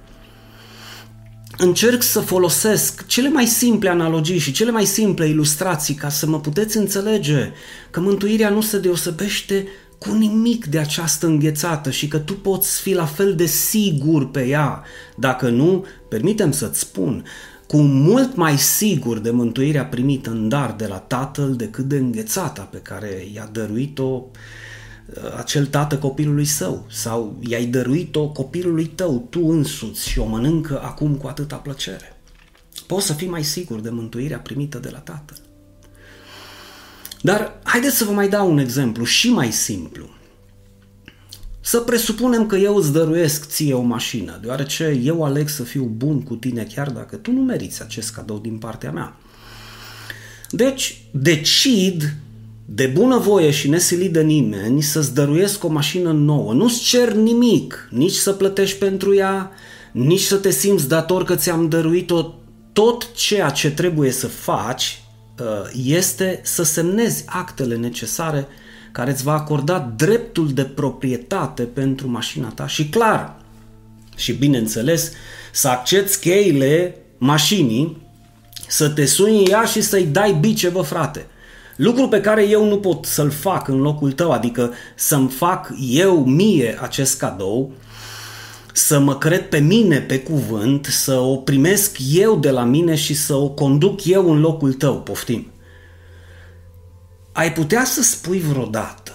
încerc 1.56 2.02
să 2.02 2.20
folosesc 2.20 3.06
cele 3.06 3.28
mai 3.28 3.46
simple 3.46 3.88
analogii 3.88 4.38
și 4.38 4.52
cele 4.52 4.70
mai 4.70 4.84
simple 4.84 5.26
ilustrații 5.26 5.94
ca 5.94 6.08
să 6.08 6.26
mă 6.26 6.40
puteți 6.40 6.76
înțelege 6.76 7.52
că 7.90 8.00
mântuirea 8.00 8.48
nu 8.48 8.60
se 8.60 8.78
deosebește 8.78 9.66
cu 10.00 10.12
nimic 10.12 10.66
de 10.66 10.78
această 10.78 11.26
înghețată 11.26 11.90
și 11.90 12.08
că 12.08 12.18
tu 12.18 12.34
poți 12.34 12.80
fi 12.80 12.92
la 12.92 13.04
fel 13.04 13.34
de 13.34 13.46
sigur 13.46 14.30
pe 14.30 14.46
ea. 14.46 14.82
Dacă 15.16 15.48
nu, 15.48 15.84
permitem 16.08 16.52
să-ți 16.52 16.78
spun, 16.78 17.24
cu 17.66 17.76
mult 17.80 18.34
mai 18.34 18.58
sigur 18.58 19.18
de 19.18 19.30
mântuirea 19.30 19.84
primită 19.84 20.30
în 20.30 20.48
dar 20.48 20.72
de 20.72 20.86
la 20.86 20.98
Tatăl 20.98 21.56
decât 21.56 21.84
de 21.84 21.96
înghețata 21.96 22.62
pe 22.62 22.78
care 22.78 23.28
i-a 23.34 23.48
dăruit-o 23.52 24.22
acel 25.36 25.66
tată 25.66 25.98
copilului 25.98 26.44
său 26.44 26.86
sau 26.90 27.36
i-ai 27.40 27.66
dăruit-o 27.66 28.28
copilului 28.28 28.86
tău, 28.86 29.26
tu 29.30 29.46
însuți 29.46 30.08
și 30.08 30.18
o 30.18 30.24
mănâncă 30.24 30.82
acum 30.82 31.14
cu 31.14 31.26
atâta 31.26 31.56
plăcere. 31.56 32.16
Poți 32.86 33.06
să 33.06 33.12
fii 33.12 33.28
mai 33.28 33.44
sigur 33.44 33.80
de 33.80 33.90
mântuirea 33.90 34.38
primită 34.38 34.78
de 34.78 34.88
la 34.90 34.98
Tatăl. 34.98 35.49
Dar 37.20 37.60
haideți 37.64 37.96
să 37.96 38.04
vă 38.04 38.12
mai 38.12 38.28
dau 38.28 38.50
un 38.50 38.58
exemplu 38.58 39.04
și 39.04 39.30
mai 39.30 39.52
simplu. 39.52 40.08
Să 41.60 41.80
presupunem 41.80 42.46
că 42.46 42.56
eu 42.56 42.76
îți 42.76 42.92
dăruiesc 42.92 43.46
ție 43.46 43.74
o 43.74 43.80
mașină, 43.80 44.38
deoarece 44.42 45.00
eu 45.02 45.24
aleg 45.24 45.48
să 45.48 45.62
fiu 45.62 45.84
bun 45.84 46.22
cu 46.22 46.34
tine 46.34 46.66
chiar 46.74 46.90
dacă 46.90 47.16
tu 47.16 47.32
nu 47.32 47.40
meriți 47.40 47.82
acest 47.82 48.10
cadou 48.10 48.38
din 48.38 48.58
partea 48.58 48.90
mea. 48.90 49.16
Deci, 50.50 51.02
decid 51.10 52.14
de 52.64 52.86
bunăvoie 52.86 53.50
și 53.50 53.68
nesilit 53.68 54.12
de 54.12 54.22
nimeni 54.22 54.82
să-ți 54.82 55.14
dăruiesc 55.14 55.64
o 55.64 55.68
mașină 55.68 56.12
nouă. 56.12 56.52
Nu-ți 56.52 56.80
cer 56.80 57.12
nimic, 57.12 57.88
nici 57.90 58.14
să 58.14 58.32
plătești 58.32 58.78
pentru 58.78 59.14
ea, 59.14 59.50
nici 59.92 60.20
să 60.20 60.36
te 60.36 60.50
simți 60.50 60.88
dator 60.88 61.24
că 61.24 61.34
ți-am 61.34 61.68
dăruit-o. 61.68 62.34
Tot 62.72 63.12
ceea 63.14 63.50
ce 63.50 63.70
trebuie 63.70 64.10
să 64.10 64.26
faci 64.26 64.99
uh, 64.99 64.99
este 65.84 66.40
să 66.42 66.62
semnezi 66.62 67.24
actele 67.26 67.76
necesare 67.76 68.46
care 68.92 69.10
îți 69.10 69.22
va 69.22 69.32
acorda 69.32 69.92
dreptul 69.96 70.52
de 70.52 70.64
proprietate 70.64 71.62
pentru 71.62 72.08
mașina 72.08 72.48
ta. 72.48 72.66
Și 72.66 72.88
clar, 72.88 73.36
și 74.16 74.32
bineînțeles, 74.32 75.12
să 75.52 75.68
accepti 75.68 76.18
cheile 76.18 76.96
mașinii, 77.18 78.02
să 78.68 78.88
te 78.88 79.04
suni 79.04 79.44
ea 79.44 79.64
și 79.64 79.80
să-i 79.80 80.06
dai 80.06 80.32
bice, 80.40 80.68
bă 80.68 80.80
frate– 80.80 81.26
Lucru 81.80 82.08
pe 82.08 82.20
care 82.20 82.48
eu 82.48 82.68
nu 82.68 82.78
pot 82.78 83.04
să-l 83.04 83.30
fac 83.30 83.68
în 83.68 83.80
locul 83.80 84.12
tău, 84.12 84.30
adică 84.30 84.72
să-mi 84.94 85.28
fac 85.28 85.72
eu 85.90 86.24
mie 86.24 86.78
acest 86.80 87.18
cadou, 87.18 87.72
să 88.72 88.98
mă 88.98 89.18
cred 89.18 89.48
pe 89.48 89.58
mine 89.58 90.00
pe 90.00 90.20
cuvânt, 90.20 90.84
să 90.84 91.14
o 91.14 91.36
primesc 91.36 91.96
eu 92.12 92.38
de 92.38 92.50
la 92.50 92.64
mine 92.64 92.94
și 92.94 93.14
să 93.14 93.34
o 93.34 93.48
conduc 93.48 94.04
eu 94.04 94.30
în 94.30 94.40
locul 94.40 94.72
tău, 94.72 95.00
poftim. 95.00 95.46
Ai 97.32 97.52
putea 97.52 97.84
să 97.84 98.02
spui 98.02 98.40
vreodată 98.40 99.12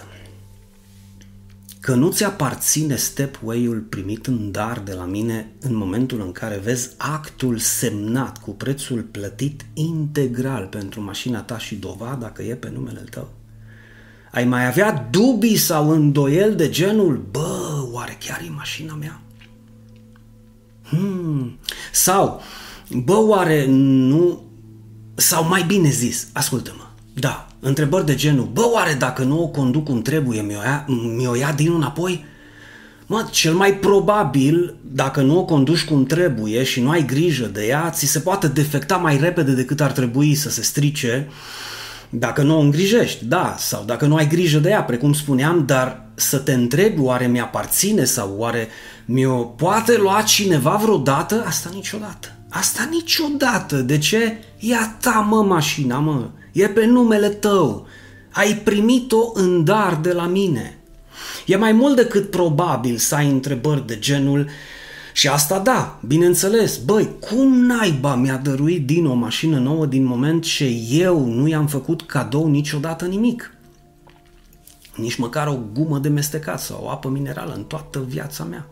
că 1.80 1.94
nu 1.94 2.10
ți 2.10 2.24
aparține 2.24 2.96
stepway-ul 2.96 3.80
primit 3.80 4.26
în 4.26 4.50
dar 4.50 4.78
de 4.84 4.92
la 4.92 5.04
mine 5.04 5.52
în 5.60 5.74
momentul 5.74 6.20
în 6.20 6.32
care 6.32 6.60
vezi 6.64 6.90
actul 6.96 7.58
semnat 7.58 8.40
cu 8.40 8.50
prețul 8.50 9.02
plătit 9.02 9.64
integral 9.74 10.66
pentru 10.66 11.00
mașina 11.00 11.40
ta 11.40 11.58
și 11.58 11.74
dovada 11.74 12.30
că 12.30 12.42
e 12.42 12.54
pe 12.54 12.70
numele 12.74 13.04
tău? 13.10 13.28
Ai 14.32 14.44
mai 14.44 14.66
avea 14.66 15.08
dubii 15.10 15.56
sau 15.56 15.90
îndoiel 15.90 16.56
de 16.56 16.68
genul, 16.68 17.26
bă, 17.30 17.88
oare 17.92 18.16
chiar 18.20 18.40
e 18.46 18.50
mașina 18.50 18.94
mea? 18.94 19.20
Hmm. 20.88 21.58
Sau, 21.92 22.42
bă, 23.04 23.16
oare 23.26 23.64
nu... 23.68 24.44
Sau 25.14 25.48
mai 25.48 25.62
bine 25.66 25.90
zis, 25.90 26.28
ascultă-mă, 26.32 26.82
da, 27.14 27.48
întrebări 27.60 28.06
de 28.06 28.14
genul, 28.14 28.48
bă, 28.52 28.70
oare 28.72 28.92
dacă 28.92 29.22
nu 29.22 29.42
o 29.42 29.46
conduc 29.46 29.84
cum 29.84 30.02
trebuie, 30.02 30.40
mi-o 30.40 30.62
ia, 30.62 30.84
mi-o 31.16 31.34
ia 31.34 31.52
din 31.52 31.72
înapoi? 31.72 32.24
Mă, 33.06 33.28
cel 33.30 33.54
mai 33.54 33.74
probabil, 33.74 34.76
dacă 34.82 35.20
nu 35.20 35.38
o 35.38 35.44
conduci 35.44 35.84
cum 35.84 36.04
trebuie 36.04 36.62
și 36.62 36.80
nu 36.80 36.90
ai 36.90 37.04
grijă 37.04 37.46
de 37.46 37.66
ea, 37.66 37.90
ți 37.90 38.06
se 38.06 38.18
poate 38.18 38.48
defecta 38.48 38.96
mai 38.96 39.18
repede 39.18 39.52
decât 39.52 39.80
ar 39.80 39.92
trebui 39.92 40.34
să 40.34 40.50
se 40.50 40.62
strice 40.62 41.28
dacă 42.08 42.42
nu 42.42 42.56
o 42.56 42.60
îngrijești, 42.60 43.24
da, 43.24 43.54
sau 43.58 43.84
dacă 43.84 44.06
nu 44.06 44.16
ai 44.16 44.28
grijă 44.28 44.58
de 44.58 44.68
ea, 44.68 44.82
precum 44.82 45.12
spuneam, 45.12 45.64
dar 45.66 46.04
să 46.14 46.38
te 46.38 46.52
întrebi 46.52 47.00
oare 47.00 47.26
mi-aparține 47.26 48.04
sau 48.04 48.34
oare 48.36 48.68
mi-o 49.06 49.36
poate 49.36 49.96
lua 49.96 50.22
cineva 50.22 50.76
vreodată? 50.76 51.44
Asta 51.46 51.70
niciodată. 51.74 52.32
Asta 52.50 52.88
niciodată. 52.90 53.76
De 53.76 53.98
ce? 53.98 54.38
E 54.58 54.76
a 54.76 54.86
ta, 55.00 55.26
mă, 55.30 55.42
mașina, 55.42 55.98
mă 55.98 56.28
e 56.56 56.68
pe 56.68 56.86
numele 56.86 57.28
tău, 57.28 57.86
ai 58.30 58.54
primit-o 58.54 59.30
în 59.34 59.64
dar 59.64 59.98
de 60.02 60.12
la 60.12 60.26
mine. 60.26 60.78
E 61.46 61.56
mai 61.56 61.72
mult 61.72 61.96
decât 61.96 62.30
probabil 62.30 62.96
să 62.96 63.14
ai 63.14 63.30
întrebări 63.30 63.86
de 63.86 63.98
genul 63.98 64.48
și 65.12 65.28
asta 65.28 65.58
da, 65.58 66.00
bineînțeles, 66.06 66.76
băi, 66.76 67.10
cum 67.20 67.66
naiba 67.66 68.14
mi-a 68.14 68.36
dăruit 68.36 68.86
din 68.86 69.06
o 69.06 69.14
mașină 69.14 69.58
nouă 69.58 69.86
din 69.86 70.04
moment 70.04 70.44
ce 70.44 70.64
eu 70.90 71.24
nu 71.24 71.48
i-am 71.48 71.66
făcut 71.66 72.02
cadou 72.02 72.48
niciodată 72.48 73.04
nimic? 73.04 73.54
Nici 74.94 75.16
măcar 75.16 75.46
o 75.46 75.58
gumă 75.72 75.98
de 75.98 76.08
mestecat 76.08 76.60
sau 76.60 76.80
o 76.84 76.90
apă 76.90 77.08
minerală 77.08 77.52
în 77.54 77.64
toată 77.64 78.04
viața 78.08 78.44
mea. 78.44 78.66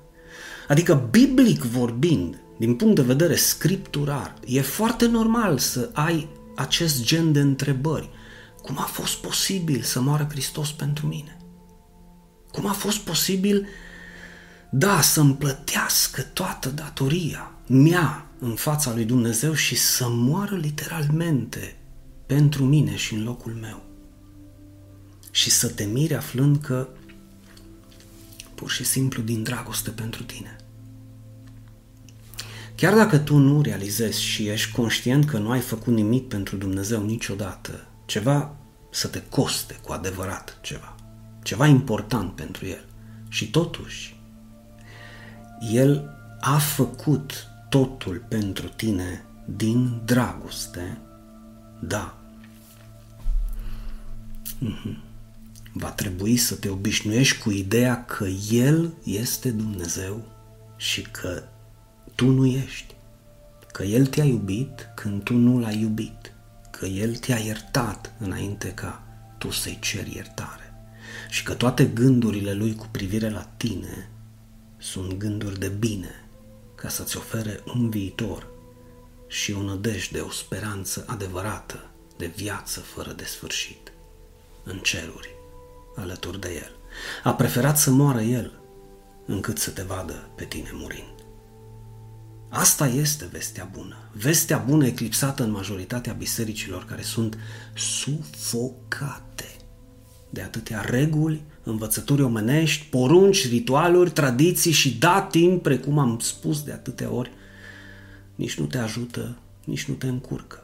Adică, 0.69 1.09
biblic 1.11 1.63
vorbind, 1.63 2.39
din 2.59 2.75
punct 2.75 2.95
de 2.95 3.03
vedere 3.03 3.35
scripturar, 3.35 4.35
e 4.47 4.61
foarte 4.61 5.07
normal 5.07 5.59
să 5.59 5.91
ai 5.93 6.29
acest 6.57 7.05
gen 7.05 7.33
de 7.33 7.41
întrebări. 7.41 8.11
Cum 8.63 8.79
a 8.79 8.85
fost 8.85 9.17
posibil 9.17 9.83
să 9.83 10.01
moară 10.01 10.27
Hristos 10.31 10.73
pentru 10.73 11.07
mine? 11.07 11.37
Cum 12.53 12.67
a 12.67 12.73
fost 12.73 12.99
posibil 12.99 13.67
da, 14.71 15.01
să-mi 15.01 15.35
plătească 15.35 16.23
toată 16.23 16.69
datoria 16.69 17.53
mea 17.67 18.27
în 18.39 18.55
fața 18.55 18.93
lui 18.95 19.05
Dumnezeu 19.05 19.53
și 19.53 19.77
să 19.77 20.07
moară 20.09 20.57
literalmente 20.57 21.77
pentru 22.27 22.65
mine 22.65 22.97
și 22.97 23.15
în 23.15 23.23
locul 23.23 23.53
meu. 23.53 23.83
Și 25.31 25.51
să 25.51 25.69
te 25.69 25.85
miri 25.85 26.15
aflând 26.15 26.57
că 26.57 26.89
pur 28.65 28.73
și 28.73 28.85
simplu 28.85 29.23
din 29.23 29.43
dragoste 29.43 29.91
pentru 29.91 30.23
tine. 30.23 30.57
Chiar 32.75 32.95
dacă 32.95 33.19
tu 33.19 33.37
nu 33.37 33.63
realizezi 33.63 34.23
și 34.23 34.49
ești 34.49 34.73
conștient 34.73 35.25
că 35.25 35.39
nu 35.39 35.51
ai 35.51 35.61
făcut 35.61 35.95
nimic 35.95 36.29
pentru 36.29 36.57
Dumnezeu 36.57 37.05
niciodată, 37.05 37.87
ceva 38.05 38.57
să 38.91 39.09
te 39.09 39.23
coste 39.29 39.75
cu 39.83 39.93
adevărat 39.93 40.59
ceva, 40.61 40.95
ceva 41.43 41.67
important 41.67 42.33
pentru 42.33 42.67
El. 42.67 42.85
Și 43.29 43.51
totuși, 43.51 44.21
El 45.73 46.17
a 46.41 46.59
făcut 46.59 47.47
totul 47.69 48.25
pentru 48.29 48.69
tine 48.69 49.25
din 49.45 50.01
dragoste, 50.05 50.99
da. 51.81 52.19
Mm-hmm. 54.61 55.04
Va 55.77 55.91
trebui 55.91 56.37
să 56.37 56.55
te 56.55 56.69
obișnuiești 56.69 57.39
cu 57.39 57.51
ideea 57.51 58.05
că 58.05 58.27
El 58.51 58.95
este 59.05 59.51
Dumnezeu 59.51 60.25
și 60.77 61.03
că 61.03 61.43
tu 62.15 62.31
nu 62.31 62.47
ești, 62.47 62.95
că 63.73 63.83
El 63.83 64.07
te-a 64.07 64.25
iubit 64.25 64.89
când 64.95 65.23
tu 65.23 65.35
nu 65.35 65.59
l-ai 65.59 65.81
iubit, 65.81 66.33
că 66.71 66.87
El 66.87 67.17
te-a 67.17 67.39
iertat 67.39 68.13
înainte 68.19 68.73
ca 68.73 69.03
tu 69.39 69.51
să-i 69.51 69.79
ceri 69.81 70.15
iertare. 70.15 70.73
Și 71.31 71.43
că 71.43 71.55
toate 71.55 71.85
gândurile 71.85 72.53
Lui 72.53 72.75
cu 72.75 72.89
privire 72.91 73.31
la 73.31 73.51
tine 73.57 74.09
sunt 74.79 75.13
gânduri 75.13 75.59
de 75.59 75.69
bine 75.69 76.29
ca 76.75 76.89
să-ți 76.89 77.17
ofere 77.17 77.61
un 77.75 77.91
viitor 77.91 78.47
și 79.29 79.53
o 79.53 79.63
nădejde, 79.63 80.21
o 80.21 80.31
speranță 80.31 81.05
adevărată 81.07 81.91
de 82.17 82.27
viață 82.27 82.81
fără 82.81 83.13
de 83.13 83.25
sfârșit, 83.25 83.93
în 84.65 84.79
ceruri, 84.79 85.34
alături 85.97 86.41
de 86.41 86.49
El. 86.49 86.71
A 87.23 87.35
preferat 87.35 87.79
să 87.79 87.91
moară 87.91 88.21
El 88.21 88.53
încât 89.27 89.59
să 89.59 89.71
te 89.71 89.83
vadă 89.83 90.29
pe 90.35 90.45
tine 90.45 90.71
murind. 90.73 91.15
Asta 92.49 92.87
este 92.87 93.29
vestea 93.33 93.71
bună. 93.73 93.97
Vestea 94.13 94.59
bună 94.59 94.87
eclipsată 94.87 95.43
în 95.43 95.51
majoritatea 95.51 96.13
bisericilor 96.13 96.85
care 96.85 97.03
sunt 97.03 97.39
sufocate 97.75 99.57
de 100.31 100.43
atâtea 100.43 100.81
reguli, 100.81 101.43
învățături 101.63 102.23
omenești, 102.23 102.87
porunci, 102.87 103.49
ritualuri, 103.49 104.11
tradiții 104.11 104.73
și 104.73 104.99
datini, 104.99 105.59
precum 105.59 105.99
am 105.99 106.19
spus 106.19 106.63
de 106.63 106.73
atâtea 106.73 107.11
ori, 107.11 107.31
nici 108.35 108.59
nu 108.59 108.67
te 108.67 108.79
ajută, 108.79 109.37
nici 109.65 109.85
nu 109.85 109.95
te 109.95 110.07
încurcă. 110.07 110.64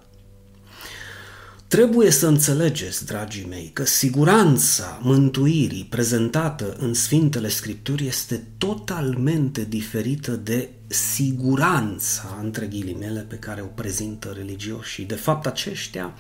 Trebuie 1.71 2.11
să 2.11 2.27
înțelegeți, 2.27 3.07
dragii 3.07 3.47
mei, 3.49 3.71
că 3.73 3.85
siguranța 3.85 4.99
mântuirii 5.03 5.87
prezentată 5.91 6.77
în 6.79 6.95
Sfintele 6.95 7.49
Scripturi 7.49 8.07
este 8.07 8.47
totalmente 8.59 9.67
diferită 9.69 10.31
de 10.31 10.69
siguranța, 10.87 12.39
între 12.43 12.67
ghilimele, 12.67 13.21
pe 13.21 13.35
care 13.35 13.61
o 13.61 13.67
prezintă 13.67 14.35
religioșii. 14.37 15.05
De 15.05 15.15
fapt, 15.15 15.47
aceștia, 15.47 16.15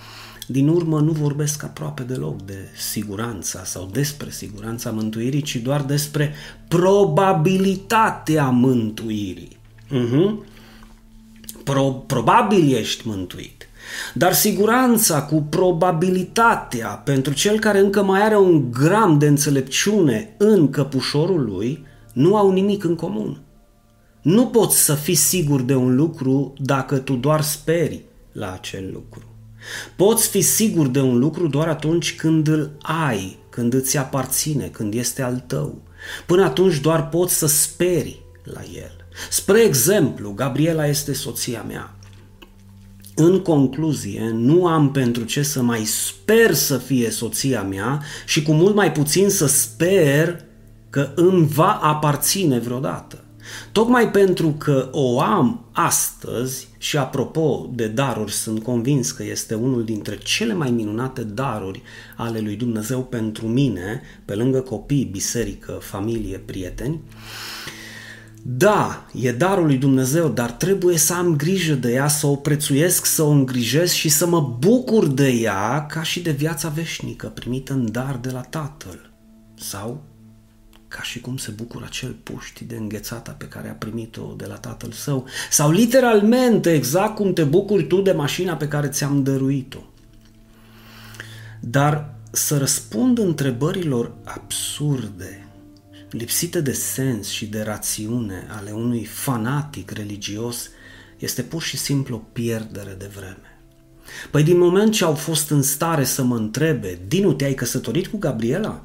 din 0.47 0.69
urmă, 0.69 1.01
nu 1.01 1.13
vorbesc 1.13 1.63
aproape 1.63 2.03
deloc 2.03 2.43
de 2.43 2.69
siguranța 2.91 3.65
sau 3.65 3.89
despre 3.93 4.31
siguranța 4.31 4.91
mântuirii, 4.91 5.43
ci 5.43 5.57
doar 5.57 5.83
despre 5.83 6.35
probabilitatea 6.69 8.49
mântuirii. 8.49 9.57
Uh-huh. 9.87 10.47
Pro- 11.65 12.05
probabil 12.07 12.75
ești 12.75 13.09
mântuit. 13.09 13.70
Dar 14.15 14.33
siguranța 14.33 15.23
cu 15.23 15.43
probabilitatea 15.43 16.89
pentru 16.89 17.33
cel 17.33 17.59
care 17.59 17.79
încă 17.79 18.03
mai 18.03 18.23
are 18.23 18.37
un 18.37 18.71
gram 18.71 19.19
de 19.19 19.27
înțelepciune 19.27 20.35
în 20.39 20.71
căpușorul 20.71 21.45
lui 21.45 21.85
nu 22.13 22.37
au 22.37 22.53
nimic 22.53 22.85
în 22.85 22.95
comun. 22.95 23.41
Nu 24.23 24.47
poți 24.47 24.85
să 24.85 24.95
fii 24.95 25.15
sigur 25.15 25.63
de 25.63 25.75
un 25.75 25.97
lucru 25.97 26.53
dacă 26.59 26.99
tu 26.99 27.15
doar 27.15 27.41
speri 27.41 28.05
la 28.33 28.53
acel 28.53 28.91
lucru. 28.93 29.23
Poți 29.97 30.29
fi 30.29 30.41
sigur 30.41 30.87
de 30.87 31.01
un 31.01 31.19
lucru 31.19 31.49
doar 31.49 31.69
atunci 31.69 32.17
când 32.17 32.49
îl 32.49 32.71
ai, 32.83 33.39
când 33.51 33.75
îți 33.75 33.97
aparține, 33.97 34.67
când 34.67 34.95
este 34.95 35.23
al 35.23 35.45
tău. 35.47 35.83
Până 36.27 36.45
atunci 36.45 36.81
doar 36.81 37.09
poți 37.09 37.35
să 37.35 37.47
speri 37.47 38.23
la 38.45 38.61
el. 38.75 39.07
Spre 39.31 39.61
exemplu, 39.61 40.31
Gabriela 40.31 40.87
este 40.87 41.13
soția 41.13 41.63
mea. 41.63 41.95
În 43.23 43.41
concluzie, 43.41 44.31
nu 44.35 44.67
am 44.67 44.91
pentru 44.91 45.25
ce 45.25 45.43
să 45.43 45.63
mai 45.63 45.85
sper 45.85 46.55
să 46.55 46.77
fie 46.77 47.11
soția 47.11 47.63
mea 47.63 48.03
și 48.27 48.43
cu 48.43 48.53
mult 48.53 48.75
mai 48.75 48.93
puțin 48.93 49.29
să 49.29 49.47
sper 49.47 50.45
că 50.91 51.13
îmi 51.15 51.47
va 51.47 51.73
aparține 51.83 52.59
vreodată. 52.59 53.25
Tocmai 53.73 54.11
pentru 54.11 54.55
că 54.59 54.89
o 54.93 55.21
am 55.21 55.65
astăzi 55.73 56.69
și 56.79 56.97
apropo 56.97 57.71
de 57.75 57.87
daruri, 57.87 58.33
sunt 58.33 58.63
convins 58.63 59.11
că 59.11 59.23
este 59.23 59.55
unul 59.55 59.85
dintre 59.85 60.19
cele 60.19 60.55
mai 60.55 60.71
minunate 60.71 61.23
daruri 61.23 61.83
ale 62.17 62.39
lui 62.39 62.57
Dumnezeu 62.57 63.03
pentru 63.03 63.47
mine, 63.47 64.03
pe 64.25 64.35
lângă 64.35 64.61
copii, 64.61 65.09
biserică, 65.13 65.73
familie, 65.81 66.39
prieteni, 66.39 67.01
da, 68.43 69.07
e 69.15 69.33
darul 69.33 69.67
lui 69.67 69.77
Dumnezeu, 69.77 70.29
dar 70.29 70.51
trebuie 70.51 70.97
să 70.97 71.15
am 71.15 71.37
grijă 71.37 71.75
de 71.75 71.93
ea, 71.93 72.09
să 72.09 72.27
o 72.27 72.37
prețuiesc, 72.37 73.05
să 73.05 73.23
o 73.23 73.31
îngrijesc 73.31 73.95
și 73.95 74.09
să 74.09 74.27
mă 74.27 74.57
bucur 74.59 75.07
de 75.07 75.29
ea 75.29 75.87
ca 75.87 76.03
și 76.03 76.21
de 76.21 76.31
viața 76.31 76.69
veșnică 76.69 77.27
primită 77.27 77.73
în 77.73 77.93
dar 77.93 78.17
de 78.17 78.31
la 78.31 78.41
Tatăl. 78.41 79.11
Sau 79.55 80.03
ca 80.91 81.03
și 81.03 81.21
cum 81.21 81.37
se 81.37 81.51
bucură 81.51 81.85
acel 81.85 82.17
puști 82.23 82.65
de 82.65 82.77
înghețata 82.77 83.31
pe 83.31 83.45
care 83.45 83.69
a 83.69 83.73
primit-o 83.73 84.35
de 84.37 84.47
la 84.47 84.55
tatăl 84.55 84.93
său, 84.93 85.27
sau 85.51 85.71
literalmente 85.71 86.75
exact 86.75 87.15
cum 87.15 87.33
te 87.33 87.45
bucuri 87.45 87.87
tu 87.87 88.01
de 88.01 88.13
mașina 88.13 88.55
pe 88.55 88.69
care 88.69 88.89
ți-am 88.89 89.23
dăruit-o. 89.23 89.79
Dar 91.61 92.15
să 92.31 92.59
răspund 92.59 93.19
întrebărilor 93.19 94.13
absurde, 94.25 95.49
lipsite 96.11 96.61
de 96.61 96.73
sens 96.73 97.29
și 97.29 97.47
de 97.47 97.63
rațiune 97.63 98.47
ale 98.51 98.71
unui 98.71 99.05
fanatic 99.05 99.91
religios, 99.91 100.71
este 101.19 101.43
pur 101.43 101.63
și 101.63 101.77
simplu 101.77 102.17
o 102.17 102.23
pierdere 102.33 102.95
de 102.99 103.11
vreme. 103.15 103.59
Păi 104.31 104.43
din 104.43 104.59
moment 104.59 104.93
ce 104.93 105.05
au 105.05 105.15
fost 105.15 105.51
în 105.51 105.63
stare 105.63 106.05
să 106.05 106.23
mă 106.23 106.37
întrebe, 106.37 107.01
Dinu, 107.07 107.33
te-ai 107.33 107.55
căsătorit 107.55 108.07
cu 108.07 108.17
Gabriela? 108.17 108.85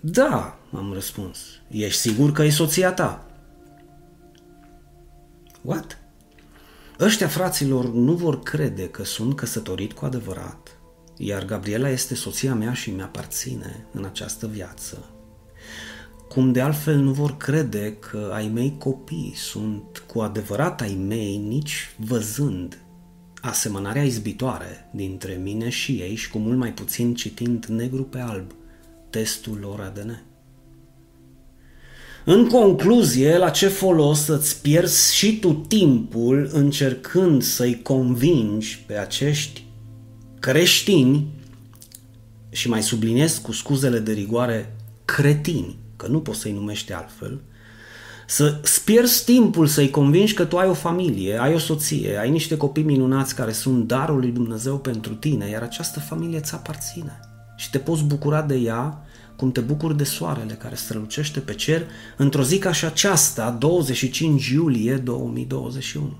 Da, 0.00 0.58
am 0.72 0.92
răspuns. 0.92 1.38
Ești 1.68 2.00
sigur 2.00 2.32
că 2.32 2.42
e 2.42 2.50
soția 2.50 2.92
ta? 2.92 3.26
What? 5.62 5.98
Ăștia 7.00 7.28
fraților 7.28 7.92
nu 7.92 8.12
vor 8.12 8.42
crede 8.42 8.88
că 8.88 9.04
sunt 9.04 9.36
căsătorit 9.36 9.92
cu 9.92 10.04
adevărat, 10.04 10.78
iar 11.16 11.44
Gabriela 11.44 11.88
este 11.88 12.14
soția 12.14 12.54
mea 12.54 12.72
și 12.72 12.90
mi-aparține 12.90 13.86
în 13.92 14.04
această 14.04 14.46
viață. 14.46 15.21
Cum 16.32 16.52
de 16.52 16.60
altfel 16.60 16.96
nu 16.96 17.12
vor 17.12 17.36
crede 17.36 17.96
că 17.98 18.30
ai 18.32 18.48
mei 18.48 18.74
copii 18.78 19.32
sunt 19.36 20.02
cu 20.06 20.20
adevărat 20.20 20.80
ai 20.80 20.98
mei 21.06 21.36
nici 21.36 21.94
văzând 21.96 22.78
asemănarea 23.40 24.02
izbitoare 24.02 24.90
dintre 24.92 25.40
mine 25.42 25.68
și 25.68 25.92
ei 25.92 26.14
și 26.14 26.30
cu 26.30 26.38
mult 26.38 26.58
mai 26.58 26.72
puțin 26.72 27.14
citind 27.14 27.64
negru 27.64 28.02
pe 28.02 28.18
alb 28.18 28.50
testul 29.10 29.58
lor 29.60 29.80
ADN. 29.80 30.22
În 32.24 32.48
concluzie, 32.48 33.36
la 33.36 33.50
ce 33.50 33.68
folos 33.68 34.24
să-ți 34.24 34.62
pierzi 34.62 35.14
și 35.14 35.38
tu 35.38 35.52
timpul 35.52 36.50
încercând 36.52 37.42
să-i 37.42 37.82
convingi 37.82 38.84
pe 38.86 38.98
acești 38.98 39.64
creștini 40.40 41.26
și 42.50 42.68
mai 42.68 42.82
subliniez 42.82 43.38
cu 43.38 43.52
scuzele 43.52 43.98
de 43.98 44.12
rigoare 44.12 44.76
cretini, 45.04 45.80
că 46.02 46.08
nu 46.08 46.20
poți 46.20 46.40
să-i 46.40 46.52
numești 46.52 46.92
altfel, 46.92 47.40
să 48.26 48.60
pierzi 48.84 49.24
timpul 49.24 49.66
să-i 49.66 49.90
convingi 49.90 50.34
că 50.34 50.44
tu 50.44 50.58
ai 50.58 50.68
o 50.68 50.74
familie, 50.74 51.40
ai 51.40 51.54
o 51.54 51.58
soție, 51.58 52.18
ai 52.18 52.30
niște 52.30 52.56
copii 52.56 52.82
minunați 52.82 53.34
care 53.34 53.52
sunt 53.52 53.86
darul 53.86 54.18
lui 54.18 54.30
Dumnezeu 54.30 54.78
pentru 54.78 55.14
tine, 55.14 55.48
iar 55.48 55.62
această 55.62 56.00
familie 56.00 56.40
ți 56.40 56.54
aparține 56.54 57.20
și 57.56 57.70
te 57.70 57.78
poți 57.78 58.02
bucura 58.02 58.42
de 58.42 58.54
ea 58.54 59.06
cum 59.36 59.52
te 59.52 59.60
bucuri 59.60 59.96
de 59.96 60.04
soarele 60.04 60.52
care 60.52 60.74
strălucește 60.74 61.40
pe 61.40 61.54
cer 61.54 61.86
într-o 62.16 62.42
zi 62.42 62.58
ca 62.58 62.72
și 62.72 62.84
aceasta, 62.84 63.50
25 63.50 64.48
iulie 64.48 64.94
2021. 64.94 66.16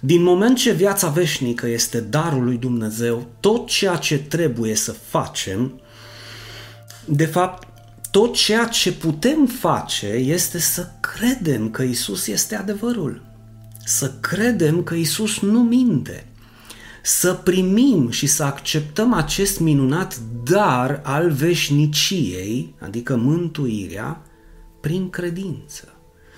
Din 0.00 0.22
moment 0.22 0.56
ce 0.56 0.72
viața 0.72 1.08
veșnică 1.08 1.66
este 1.66 2.00
darul 2.00 2.44
lui 2.44 2.56
Dumnezeu, 2.56 3.26
tot 3.40 3.66
ceea 3.66 3.96
ce 3.96 4.18
trebuie 4.18 4.74
să 4.74 4.92
facem, 4.92 5.80
de 7.04 7.26
fapt, 7.26 7.71
tot 8.12 8.34
ceea 8.34 8.66
ce 8.66 8.92
putem 8.92 9.46
face 9.46 10.06
este 10.06 10.58
să 10.58 10.88
credem 11.00 11.70
că 11.70 11.82
Isus 11.82 12.26
este 12.26 12.56
adevărul. 12.56 13.22
Să 13.84 14.12
credem 14.20 14.82
că 14.82 14.94
Isus 14.94 15.40
nu 15.40 15.62
minte. 15.62 16.26
Să 17.02 17.34
primim 17.34 18.10
și 18.10 18.26
să 18.26 18.42
acceptăm 18.42 19.12
acest 19.12 19.60
minunat 19.60 20.20
dar 20.44 21.00
al 21.04 21.30
veșniciei, 21.30 22.74
adică 22.80 23.16
mântuirea, 23.16 24.22
prin 24.80 25.10
credință. 25.10 25.88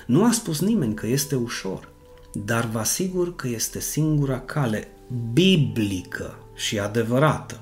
Nu 0.07 0.25
a 0.25 0.33
spus 0.33 0.61
nimeni 0.61 0.95
că 0.95 1.07
este 1.07 1.35
ușor, 1.35 1.89
dar 2.33 2.67
vă 2.67 2.79
asigur 2.79 3.37
că 3.37 3.49
este 3.49 3.81
singura 3.81 4.41
cale 4.41 4.89
biblică 5.33 6.39
și 6.55 6.79
adevărată. 6.79 7.61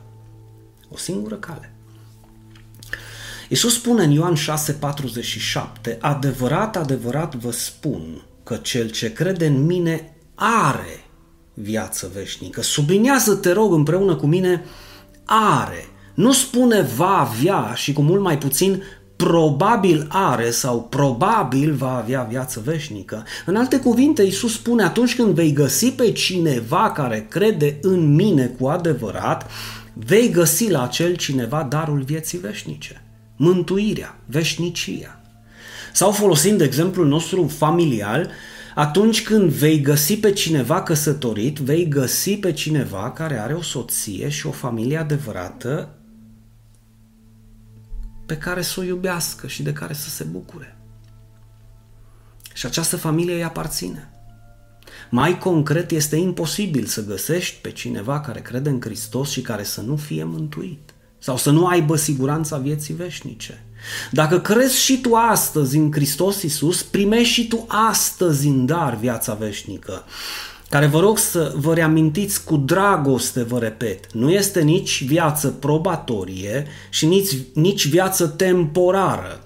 O 0.91 0.97
singură 0.97 1.35
cale. 1.35 1.72
Iisus 3.53 3.75
spune 3.75 4.03
în 4.03 4.11
Ioan 4.11 4.35
6,47 4.35 5.99
Adevărat, 6.01 6.77
adevărat 6.77 7.35
vă 7.35 7.51
spun 7.51 8.23
că 8.45 8.57
cel 8.57 8.91
ce 8.91 9.13
crede 9.13 9.47
în 9.47 9.65
mine 9.65 10.17
are 10.35 11.05
viață 11.55 12.11
veșnică. 12.15 12.63
Subliniază, 12.63 13.35
te 13.35 13.53
rog, 13.53 13.73
împreună 13.73 14.15
cu 14.17 14.27
mine, 14.27 14.65
are. 15.25 15.87
Nu 16.15 16.33
spune 16.33 16.83
va 16.97 17.19
avea 17.19 17.73
și 17.75 17.93
cu 17.93 18.03
mult 18.03 18.23
mai 18.23 18.39
puțin 18.39 18.83
probabil 19.17 20.07
are 20.09 20.51
sau 20.51 20.83
probabil 20.83 21.75
va 21.75 21.97
avea 21.97 22.23
viață 22.23 22.63
veșnică. 22.65 23.25
În 23.47 23.57
alte 23.57 23.79
cuvinte, 23.79 24.23
Iisus 24.23 24.53
spune 24.53 24.83
atunci 24.83 25.17
când 25.17 25.35
vei 25.35 25.53
găsi 25.53 25.91
pe 25.91 26.13
cineva 26.13 26.91
care 26.91 27.27
crede 27.29 27.79
în 27.83 28.15
mine 28.15 28.47
cu 28.47 28.67
adevărat, 28.67 29.51
vei 29.93 30.31
găsi 30.31 30.71
la 30.71 30.83
acel 30.83 31.17
cineva 31.17 31.63
darul 31.63 32.03
vieții 32.03 32.39
veșnice, 32.39 33.03
mântuirea, 33.43 34.19
veșnicia. 34.27 35.21
Sau 35.93 36.13
folosind 36.13 36.61
exemplul 36.61 37.07
nostru 37.07 37.47
familial, 37.47 38.31
atunci 38.75 39.23
când 39.23 39.51
vei 39.51 39.81
găsi 39.81 40.17
pe 40.17 40.33
cineva 40.33 40.83
căsătorit, 40.83 41.59
vei 41.59 41.89
găsi 41.89 42.37
pe 42.37 42.53
cineva 42.53 43.11
care 43.11 43.39
are 43.39 43.55
o 43.55 43.63
soție 43.63 44.29
și 44.29 44.47
o 44.47 44.51
familie 44.51 44.97
adevărată 44.97 45.95
pe 48.27 48.39
care 48.39 48.63
să 48.63 48.81
o 48.81 48.83
iubească 48.83 49.47
și 49.47 49.63
de 49.63 49.73
care 49.73 49.93
să 49.93 50.09
se 50.09 50.25
bucure. 50.25 50.77
Și 52.55 52.67
această 52.67 52.97
familie 52.97 53.35
îi 53.35 53.45
aparține. 53.45 54.11
Mai 55.11 55.39
concret, 55.39 55.91
este 55.91 56.17
imposibil 56.17 56.85
să 56.85 57.05
găsești 57.05 57.61
pe 57.61 57.71
cineva 57.71 58.21
care 58.21 58.41
crede 58.41 58.69
în 58.69 58.81
Hristos 58.81 59.31
și 59.31 59.41
care 59.41 59.63
să 59.63 59.81
nu 59.81 59.97
fie 59.97 60.25
mântuit 60.25 60.92
sau 61.23 61.37
să 61.37 61.51
nu 61.51 61.67
aibă 61.67 61.97
siguranța 61.97 62.57
vieții 62.57 62.95
veșnice. 62.95 63.65
Dacă 64.11 64.41
crezi 64.41 64.81
și 64.81 65.01
tu 65.01 65.15
astăzi 65.15 65.77
în 65.77 65.93
Hristos 65.93 66.43
Iisus, 66.43 66.83
primești 66.83 67.33
și 67.33 67.49
tu 67.49 67.67
astăzi 67.69 68.47
în 68.47 68.67
dar 68.67 68.97
viața 69.01 69.35
veșnică 69.35 70.05
care 70.73 70.87
vă 70.87 71.01
rog 71.01 71.19
să 71.19 71.53
vă 71.57 71.75
reamintiți 71.75 72.45
cu 72.45 72.57
dragoste, 72.57 73.43
vă 73.43 73.59
repet, 73.59 74.13
nu 74.13 74.31
este 74.31 74.61
nici 74.61 75.05
viață 75.05 75.49
probatorie 75.49 76.67
și 76.91 77.07
nici, 77.07 77.37
nici 77.55 77.89
viață 77.89 78.27
temporară, 78.27 79.45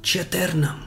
ci 0.00 0.14
eternă. 0.14 0.78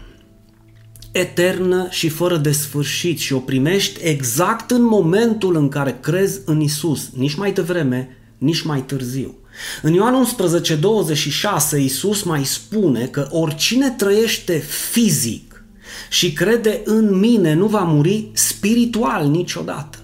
Eternă 1.11 1.87
și 1.89 2.09
fără 2.09 2.37
de 2.37 2.51
sfârșit 2.51 3.19
și 3.19 3.33
o 3.33 3.39
primești 3.39 4.01
exact 4.03 4.71
în 4.71 4.83
momentul 4.83 5.55
în 5.55 5.69
care 5.69 5.97
crezi 6.01 6.39
în 6.45 6.61
Isus, 6.61 7.09
nici 7.13 7.35
mai 7.35 7.51
devreme, 7.51 8.17
nici 8.37 8.61
mai 8.61 8.81
târziu. 8.81 9.35
În 9.81 9.93
Ioan 9.93 10.13
11, 10.13 10.75
26, 10.75 11.77
Iisus 11.79 12.23
mai 12.23 12.45
spune 12.45 13.05
că 13.05 13.27
oricine 13.31 13.89
trăiește 13.89 14.57
fizic 14.91 15.63
și 16.09 16.33
crede 16.33 16.81
în 16.85 17.19
mine 17.19 17.53
nu 17.53 17.67
va 17.67 17.81
muri 17.81 18.29
spiritual 18.33 19.27
niciodată. 19.27 19.97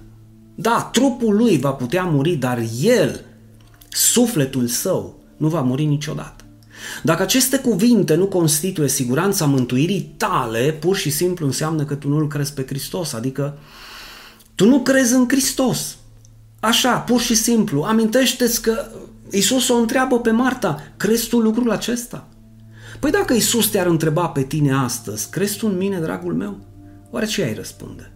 Da, 0.55 0.89
trupul 0.93 1.35
lui 1.35 1.57
va 1.57 1.71
putea 1.71 2.03
muri, 2.03 2.35
dar 2.35 2.63
el, 2.81 3.25
sufletul 3.89 4.67
său, 4.67 5.19
nu 5.37 5.47
va 5.47 5.61
muri 5.61 5.85
niciodată. 5.85 6.43
Dacă 7.03 7.21
aceste 7.21 7.57
cuvinte 7.57 8.15
nu 8.15 8.25
constituie 8.25 8.87
siguranța 8.87 9.45
mântuirii 9.45 10.13
tale, 10.17 10.77
pur 10.79 10.95
și 10.95 11.09
simplu 11.09 11.45
înseamnă 11.45 11.83
că 11.83 11.95
tu 11.95 12.07
nu-L 12.07 12.27
crezi 12.27 12.53
pe 12.53 12.65
Hristos, 12.67 13.13
adică 13.13 13.57
tu 14.55 14.65
nu 14.65 14.79
crezi 14.79 15.13
în 15.13 15.27
Hristos. 15.27 15.97
Așa, 16.59 16.97
pur 16.97 17.21
și 17.21 17.35
simplu, 17.35 17.81
amintește-ți 17.81 18.61
că 18.61 18.87
Isus 19.33 19.69
o 19.69 19.75
întreabă 19.75 20.19
pe 20.19 20.31
Marta, 20.31 20.81
crezi 20.97 21.27
tu 21.27 21.39
lucrul 21.39 21.71
acesta? 21.71 22.27
Păi 22.99 23.11
dacă 23.11 23.33
Isus 23.33 23.69
te-ar 23.69 23.85
întreba 23.85 24.27
pe 24.27 24.43
tine 24.43 24.73
astăzi, 24.73 25.29
crezi 25.29 25.57
tu 25.57 25.67
în 25.67 25.77
mine, 25.77 25.99
dragul 25.99 26.33
meu? 26.33 26.59
Oare 27.09 27.25
ce 27.25 27.43
ai 27.43 27.53
răspunde? 27.53 28.11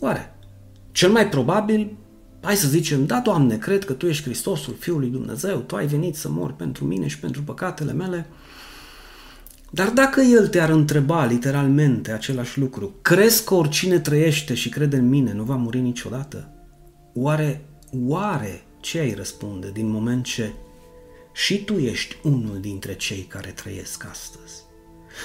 Oare? 0.00 0.34
Cel 0.92 1.10
mai 1.10 1.28
probabil, 1.28 1.96
hai 2.42 2.56
să 2.56 2.68
zicem, 2.68 3.06
da, 3.06 3.20
Doamne, 3.20 3.56
cred 3.56 3.84
că 3.84 3.92
Tu 3.92 4.06
ești 4.06 4.22
Hristosul, 4.22 4.74
Fiul 4.78 4.98
lui 4.98 5.08
Dumnezeu, 5.08 5.58
Tu 5.58 5.76
ai 5.76 5.86
venit 5.86 6.16
să 6.16 6.28
mori 6.30 6.52
pentru 6.52 6.84
mine 6.84 7.06
și 7.06 7.18
pentru 7.18 7.42
păcatele 7.42 7.92
mele. 7.92 8.26
Dar 9.70 9.88
dacă 9.90 10.20
El 10.20 10.48
te-ar 10.48 10.68
întreba 10.68 11.24
literalmente 11.24 12.12
același 12.12 12.58
lucru, 12.58 12.94
crezi 13.02 13.44
că 13.44 13.54
oricine 13.54 13.98
trăiește 13.98 14.54
și 14.54 14.68
crede 14.68 14.96
în 14.96 15.08
mine 15.08 15.32
nu 15.32 15.42
va 15.42 15.56
muri 15.56 15.80
niciodată? 15.80 16.50
Oare, 17.14 17.64
oare 18.06 18.65
ce 18.86 18.98
ai 18.98 19.14
răspunde 19.14 19.70
din 19.70 19.88
moment 19.88 20.24
ce 20.24 20.52
și 21.32 21.64
tu 21.64 21.78
ești 21.78 22.16
unul 22.22 22.60
dintre 22.60 22.94
cei 22.94 23.22
care 23.22 23.50
trăiesc 23.50 24.06
astăzi? 24.10 24.54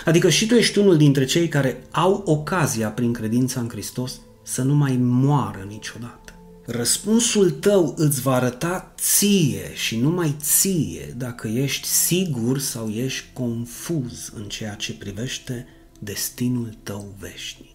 Adică 0.05 0.29
și 0.29 0.45
tu 0.45 0.55
ești 0.55 0.77
unul 0.77 0.97
dintre 0.97 1.25
cei 1.25 1.47
care 1.47 1.83
au 1.91 2.23
ocazia 2.25 2.89
prin 2.89 3.13
credința 3.13 3.59
în 3.59 3.69
Hristos 3.69 4.19
să 4.43 4.61
nu 4.61 4.73
mai 4.73 4.97
moară 4.97 5.65
niciodată. 5.67 6.33
Răspunsul 6.65 7.51
tău 7.51 7.93
îți 7.97 8.21
va 8.21 8.33
arăta 8.33 8.93
ție 8.97 9.73
și 9.73 9.97
numai 9.97 10.35
ție 10.39 11.13
dacă 11.17 11.47
ești 11.47 11.87
sigur 11.87 12.59
sau 12.59 12.89
ești 12.89 13.25
confuz 13.33 14.31
în 14.35 14.43
ceea 14.43 14.73
ce 14.73 14.93
privește 14.93 15.67
destinul 15.99 16.77
tău 16.83 17.15
veșnic. 17.19 17.70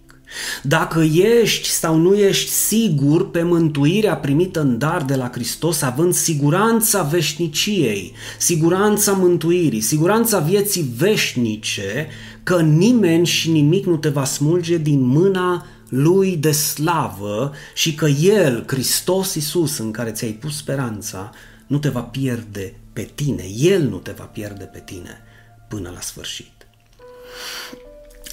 Dacă 0.62 1.00
ești 1.12 1.68
sau 1.68 1.96
nu 1.96 2.14
ești 2.14 2.50
sigur 2.50 3.30
pe 3.30 3.42
mântuirea 3.42 4.16
primită 4.16 4.60
în 4.60 4.78
dar 4.78 5.02
de 5.02 5.14
la 5.14 5.30
Hristos, 5.32 5.82
având 5.82 6.14
siguranța 6.14 7.02
veșniciei, 7.02 8.12
siguranța 8.38 9.12
mântuirii, 9.12 9.80
siguranța 9.80 10.38
vieții 10.38 10.90
veșnice, 10.96 12.08
că 12.42 12.60
nimeni 12.60 13.26
și 13.26 13.50
nimic 13.50 13.84
nu 13.84 13.96
te 13.96 14.08
va 14.08 14.24
smulge 14.24 14.76
din 14.76 15.00
mâna 15.00 15.66
lui 15.88 16.36
de 16.36 16.52
slavă 16.52 17.52
și 17.74 17.94
că 17.94 18.06
El, 18.06 18.64
Hristos 18.66 19.34
Iisus, 19.34 19.78
în 19.78 19.90
care 19.90 20.10
ți-ai 20.10 20.30
pus 20.30 20.56
speranța, 20.56 21.30
nu 21.66 21.78
te 21.78 21.88
va 21.88 22.00
pierde 22.00 22.74
pe 22.92 23.10
tine, 23.14 23.44
El 23.58 23.82
nu 23.82 23.96
te 23.96 24.14
va 24.16 24.24
pierde 24.24 24.64
pe 24.64 24.82
tine 24.84 25.20
până 25.68 25.90
la 25.94 26.00
sfârșit. 26.00 26.66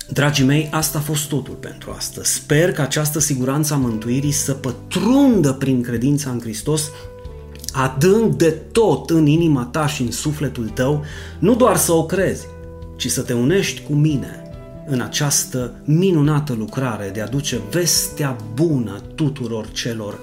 Dragii 0.10 0.46
mei, 0.46 0.70
asta 0.72 0.98
a 0.98 1.02
fost 1.02 1.28
totul 1.28 1.54
pentru 1.54 1.92
astăzi. 1.92 2.34
Sper 2.34 2.72
că 2.72 2.82
această 2.82 3.20
siguranță 3.20 3.74
a 3.74 3.78
mântuirii 3.78 4.32
să 4.32 4.54
pătrundă 4.54 5.54
prin 5.54 5.82
credința 5.82 6.30
în 6.30 6.40
Hristos 6.40 6.92
adânc 7.72 8.36
de 8.36 8.50
tot 8.50 9.10
în 9.10 9.26
inima 9.26 9.66
ta 9.66 9.88
și 9.88 10.02
în 10.02 10.12
sufletul 10.12 10.70
tău, 10.70 11.04
nu 11.40 11.56
doar 11.56 11.78
să 11.78 11.92
o 11.92 12.06
crezi, 12.06 12.46
ci 12.96 13.08
să 13.08 13.22
te 13.22 13.34
unești 13.34 13.82
cu 13.82 13.94
mine 13.94 14.38
în 14.88 15.02
această 15.02 15.82
minunată 15.86 16.54
lucrare 16.54 17.10
de 17.14 17.22
a 17.22 17.28
duce 17.28 17.62
vestea 17.72 18.38
bună 18.54 19.02
tuturor 19.16 19.68
celor 19.72 20.20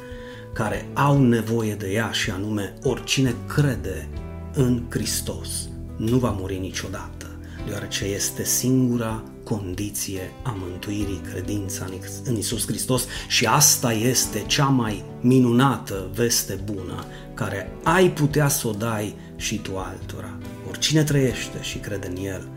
care 0.52 0.88
au 0.94 1.22
nevoie 1.22 1.74
de 1.74 1.86
ea 1.86 2.10
și 2.10 2.30
anume 2.30 2.74
oricine 2.82 3.34
crede 3.46 4.08
în 4.54 4.82
Hristos 4.88 5.48
nu 5.96 6.16
va 6.16 6.36
muri 6.40 6.58
niciodată, 6.58 7.26
deoarece 7.66 8.04
este 8.04 8.44
singura 8.44 9.22
condiție 9.56 10.32
a 10.42 10.56
mântuirii, 10.58 11.20
credința 11.32 11.86
în 12.24 12.36
Isus 12.36 12.66
Hristos 12.66 13.06
și 13.28 13.46
asta 13.46 13.92
este 13.92 14.44
cea 14.46 14.64
mai 14.64 15.04
minunată 15.20 16.10
veste 16.14 16.60
bună 16.64 17.04
care 17.34 17.70
ai 17.82 18.10
putea 18.10 18.48
să 18.48 18.68
o 18.68 18.72
dai 18.72 19.14
și 19.36 19.58
tu 19.58 19.76
altora. 19.76 20.38
Oricine 20.68 21.02
trăiește 21.02 21.62
și 21.62 21.78
crede 21.78 22.06
în 22.06 22.24
El 22.24 22.48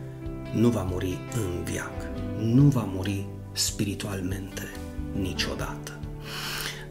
nu 0.54 0.68
va 0.68 0.82
muri 0.90 1.18
în 1.34 1.64
viac, 1.64 2.06
nu 2.40 2.62
va 2.62 2.88
muri 2.94 3.26
spiritualmente 3.52 4.62
niciodată. 5.20 6.03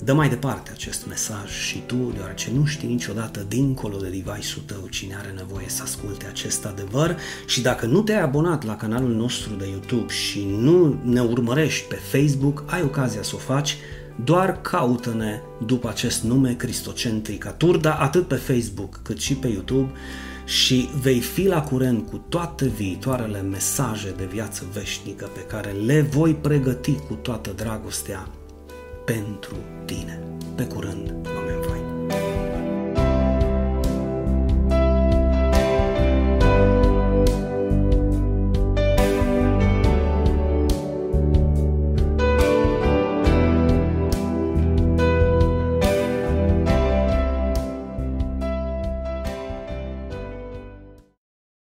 Dă 0.06 0.13
mai 0.13 0.30
departe 0.30 0.72
acest 0.74 1.08
mesaj 1.08 1.50
și 1.50 1.84
tu, 1.86 2.12
deoarece 2.16 2.52
nu 2.54 2.66
știi 2.66 2.88
niciodată 2.88 3.46
dincolo 3.48 3.98
de 3.98 4.08
device-ul 4.08 4.63
tău 4.66 4.88
cine 4.89 5.16
are 5.20 5.34
nevoie 5.36 5.66
să 5.70 5.82
asculte 5.84 6.26
acest 6.26 6.66
adevăr 6.66 7.18
și 7.46 7.62
dacă 7.62 7.86
nu 7.86 8.02
te-ai 8.02 8.22
abonat 8.22 8.63
la 8.63 8.76
canalul 8.76 9.13
nostru 9.16 9.54
de 9.54 9.68
YouTube 9.68 10.12
și 10.12 10.48
nu 10.58 11.00
ne 11.04 11.22
urmărești 11.22 11.88
pe 11.88 11.96
Facebook, 11.96 12.63
ai 12.66 12.82
ocazia 12.82 13.24
să 13.24 13.36
o 13.36 13.38
faci, 13.38 13.78
doar 14.24 14.62
caută-ne 14.62 15.42
după 15.66 15.89
acest 15.89 16.24
nume 16.24 16.54
Cristocentrica 16.54 17.52
Turda, 17.52 17.94
atât 17.94 18.28
pe 18.28 18.36
Facebook 18.36 19.00
cât 19.04 19.20
și 19.20 19.34
pe 19.34 19.48
YouTube 19.48 19.92
și 20.46 20.89
vei 21.02 21.20
fi 21.20 21.48
la 21.48 21.62
curent 21.62 22.08
cu 22.08 22.18
toate 22.30 22.68
viitoarele 22.68 23.42
mesaje 23.42 24.13
de 24.18 24.26
viață 24.26 24.66
veșnică 24.74 25.30
pe 25.34 25.42
care 25.42 25.72
le 25.72 26.02
voi 26.02 26.34
pregăti 26.34 26.96
cu 26.96 27.13
toată 27.13 27.54
dragostea 27.56 28.28
pentru 29.06 29.56
tine. 29.86 30.20
Pe 30.56 30.68
curând, 30.68 31.12
Doamne 31.22 31.42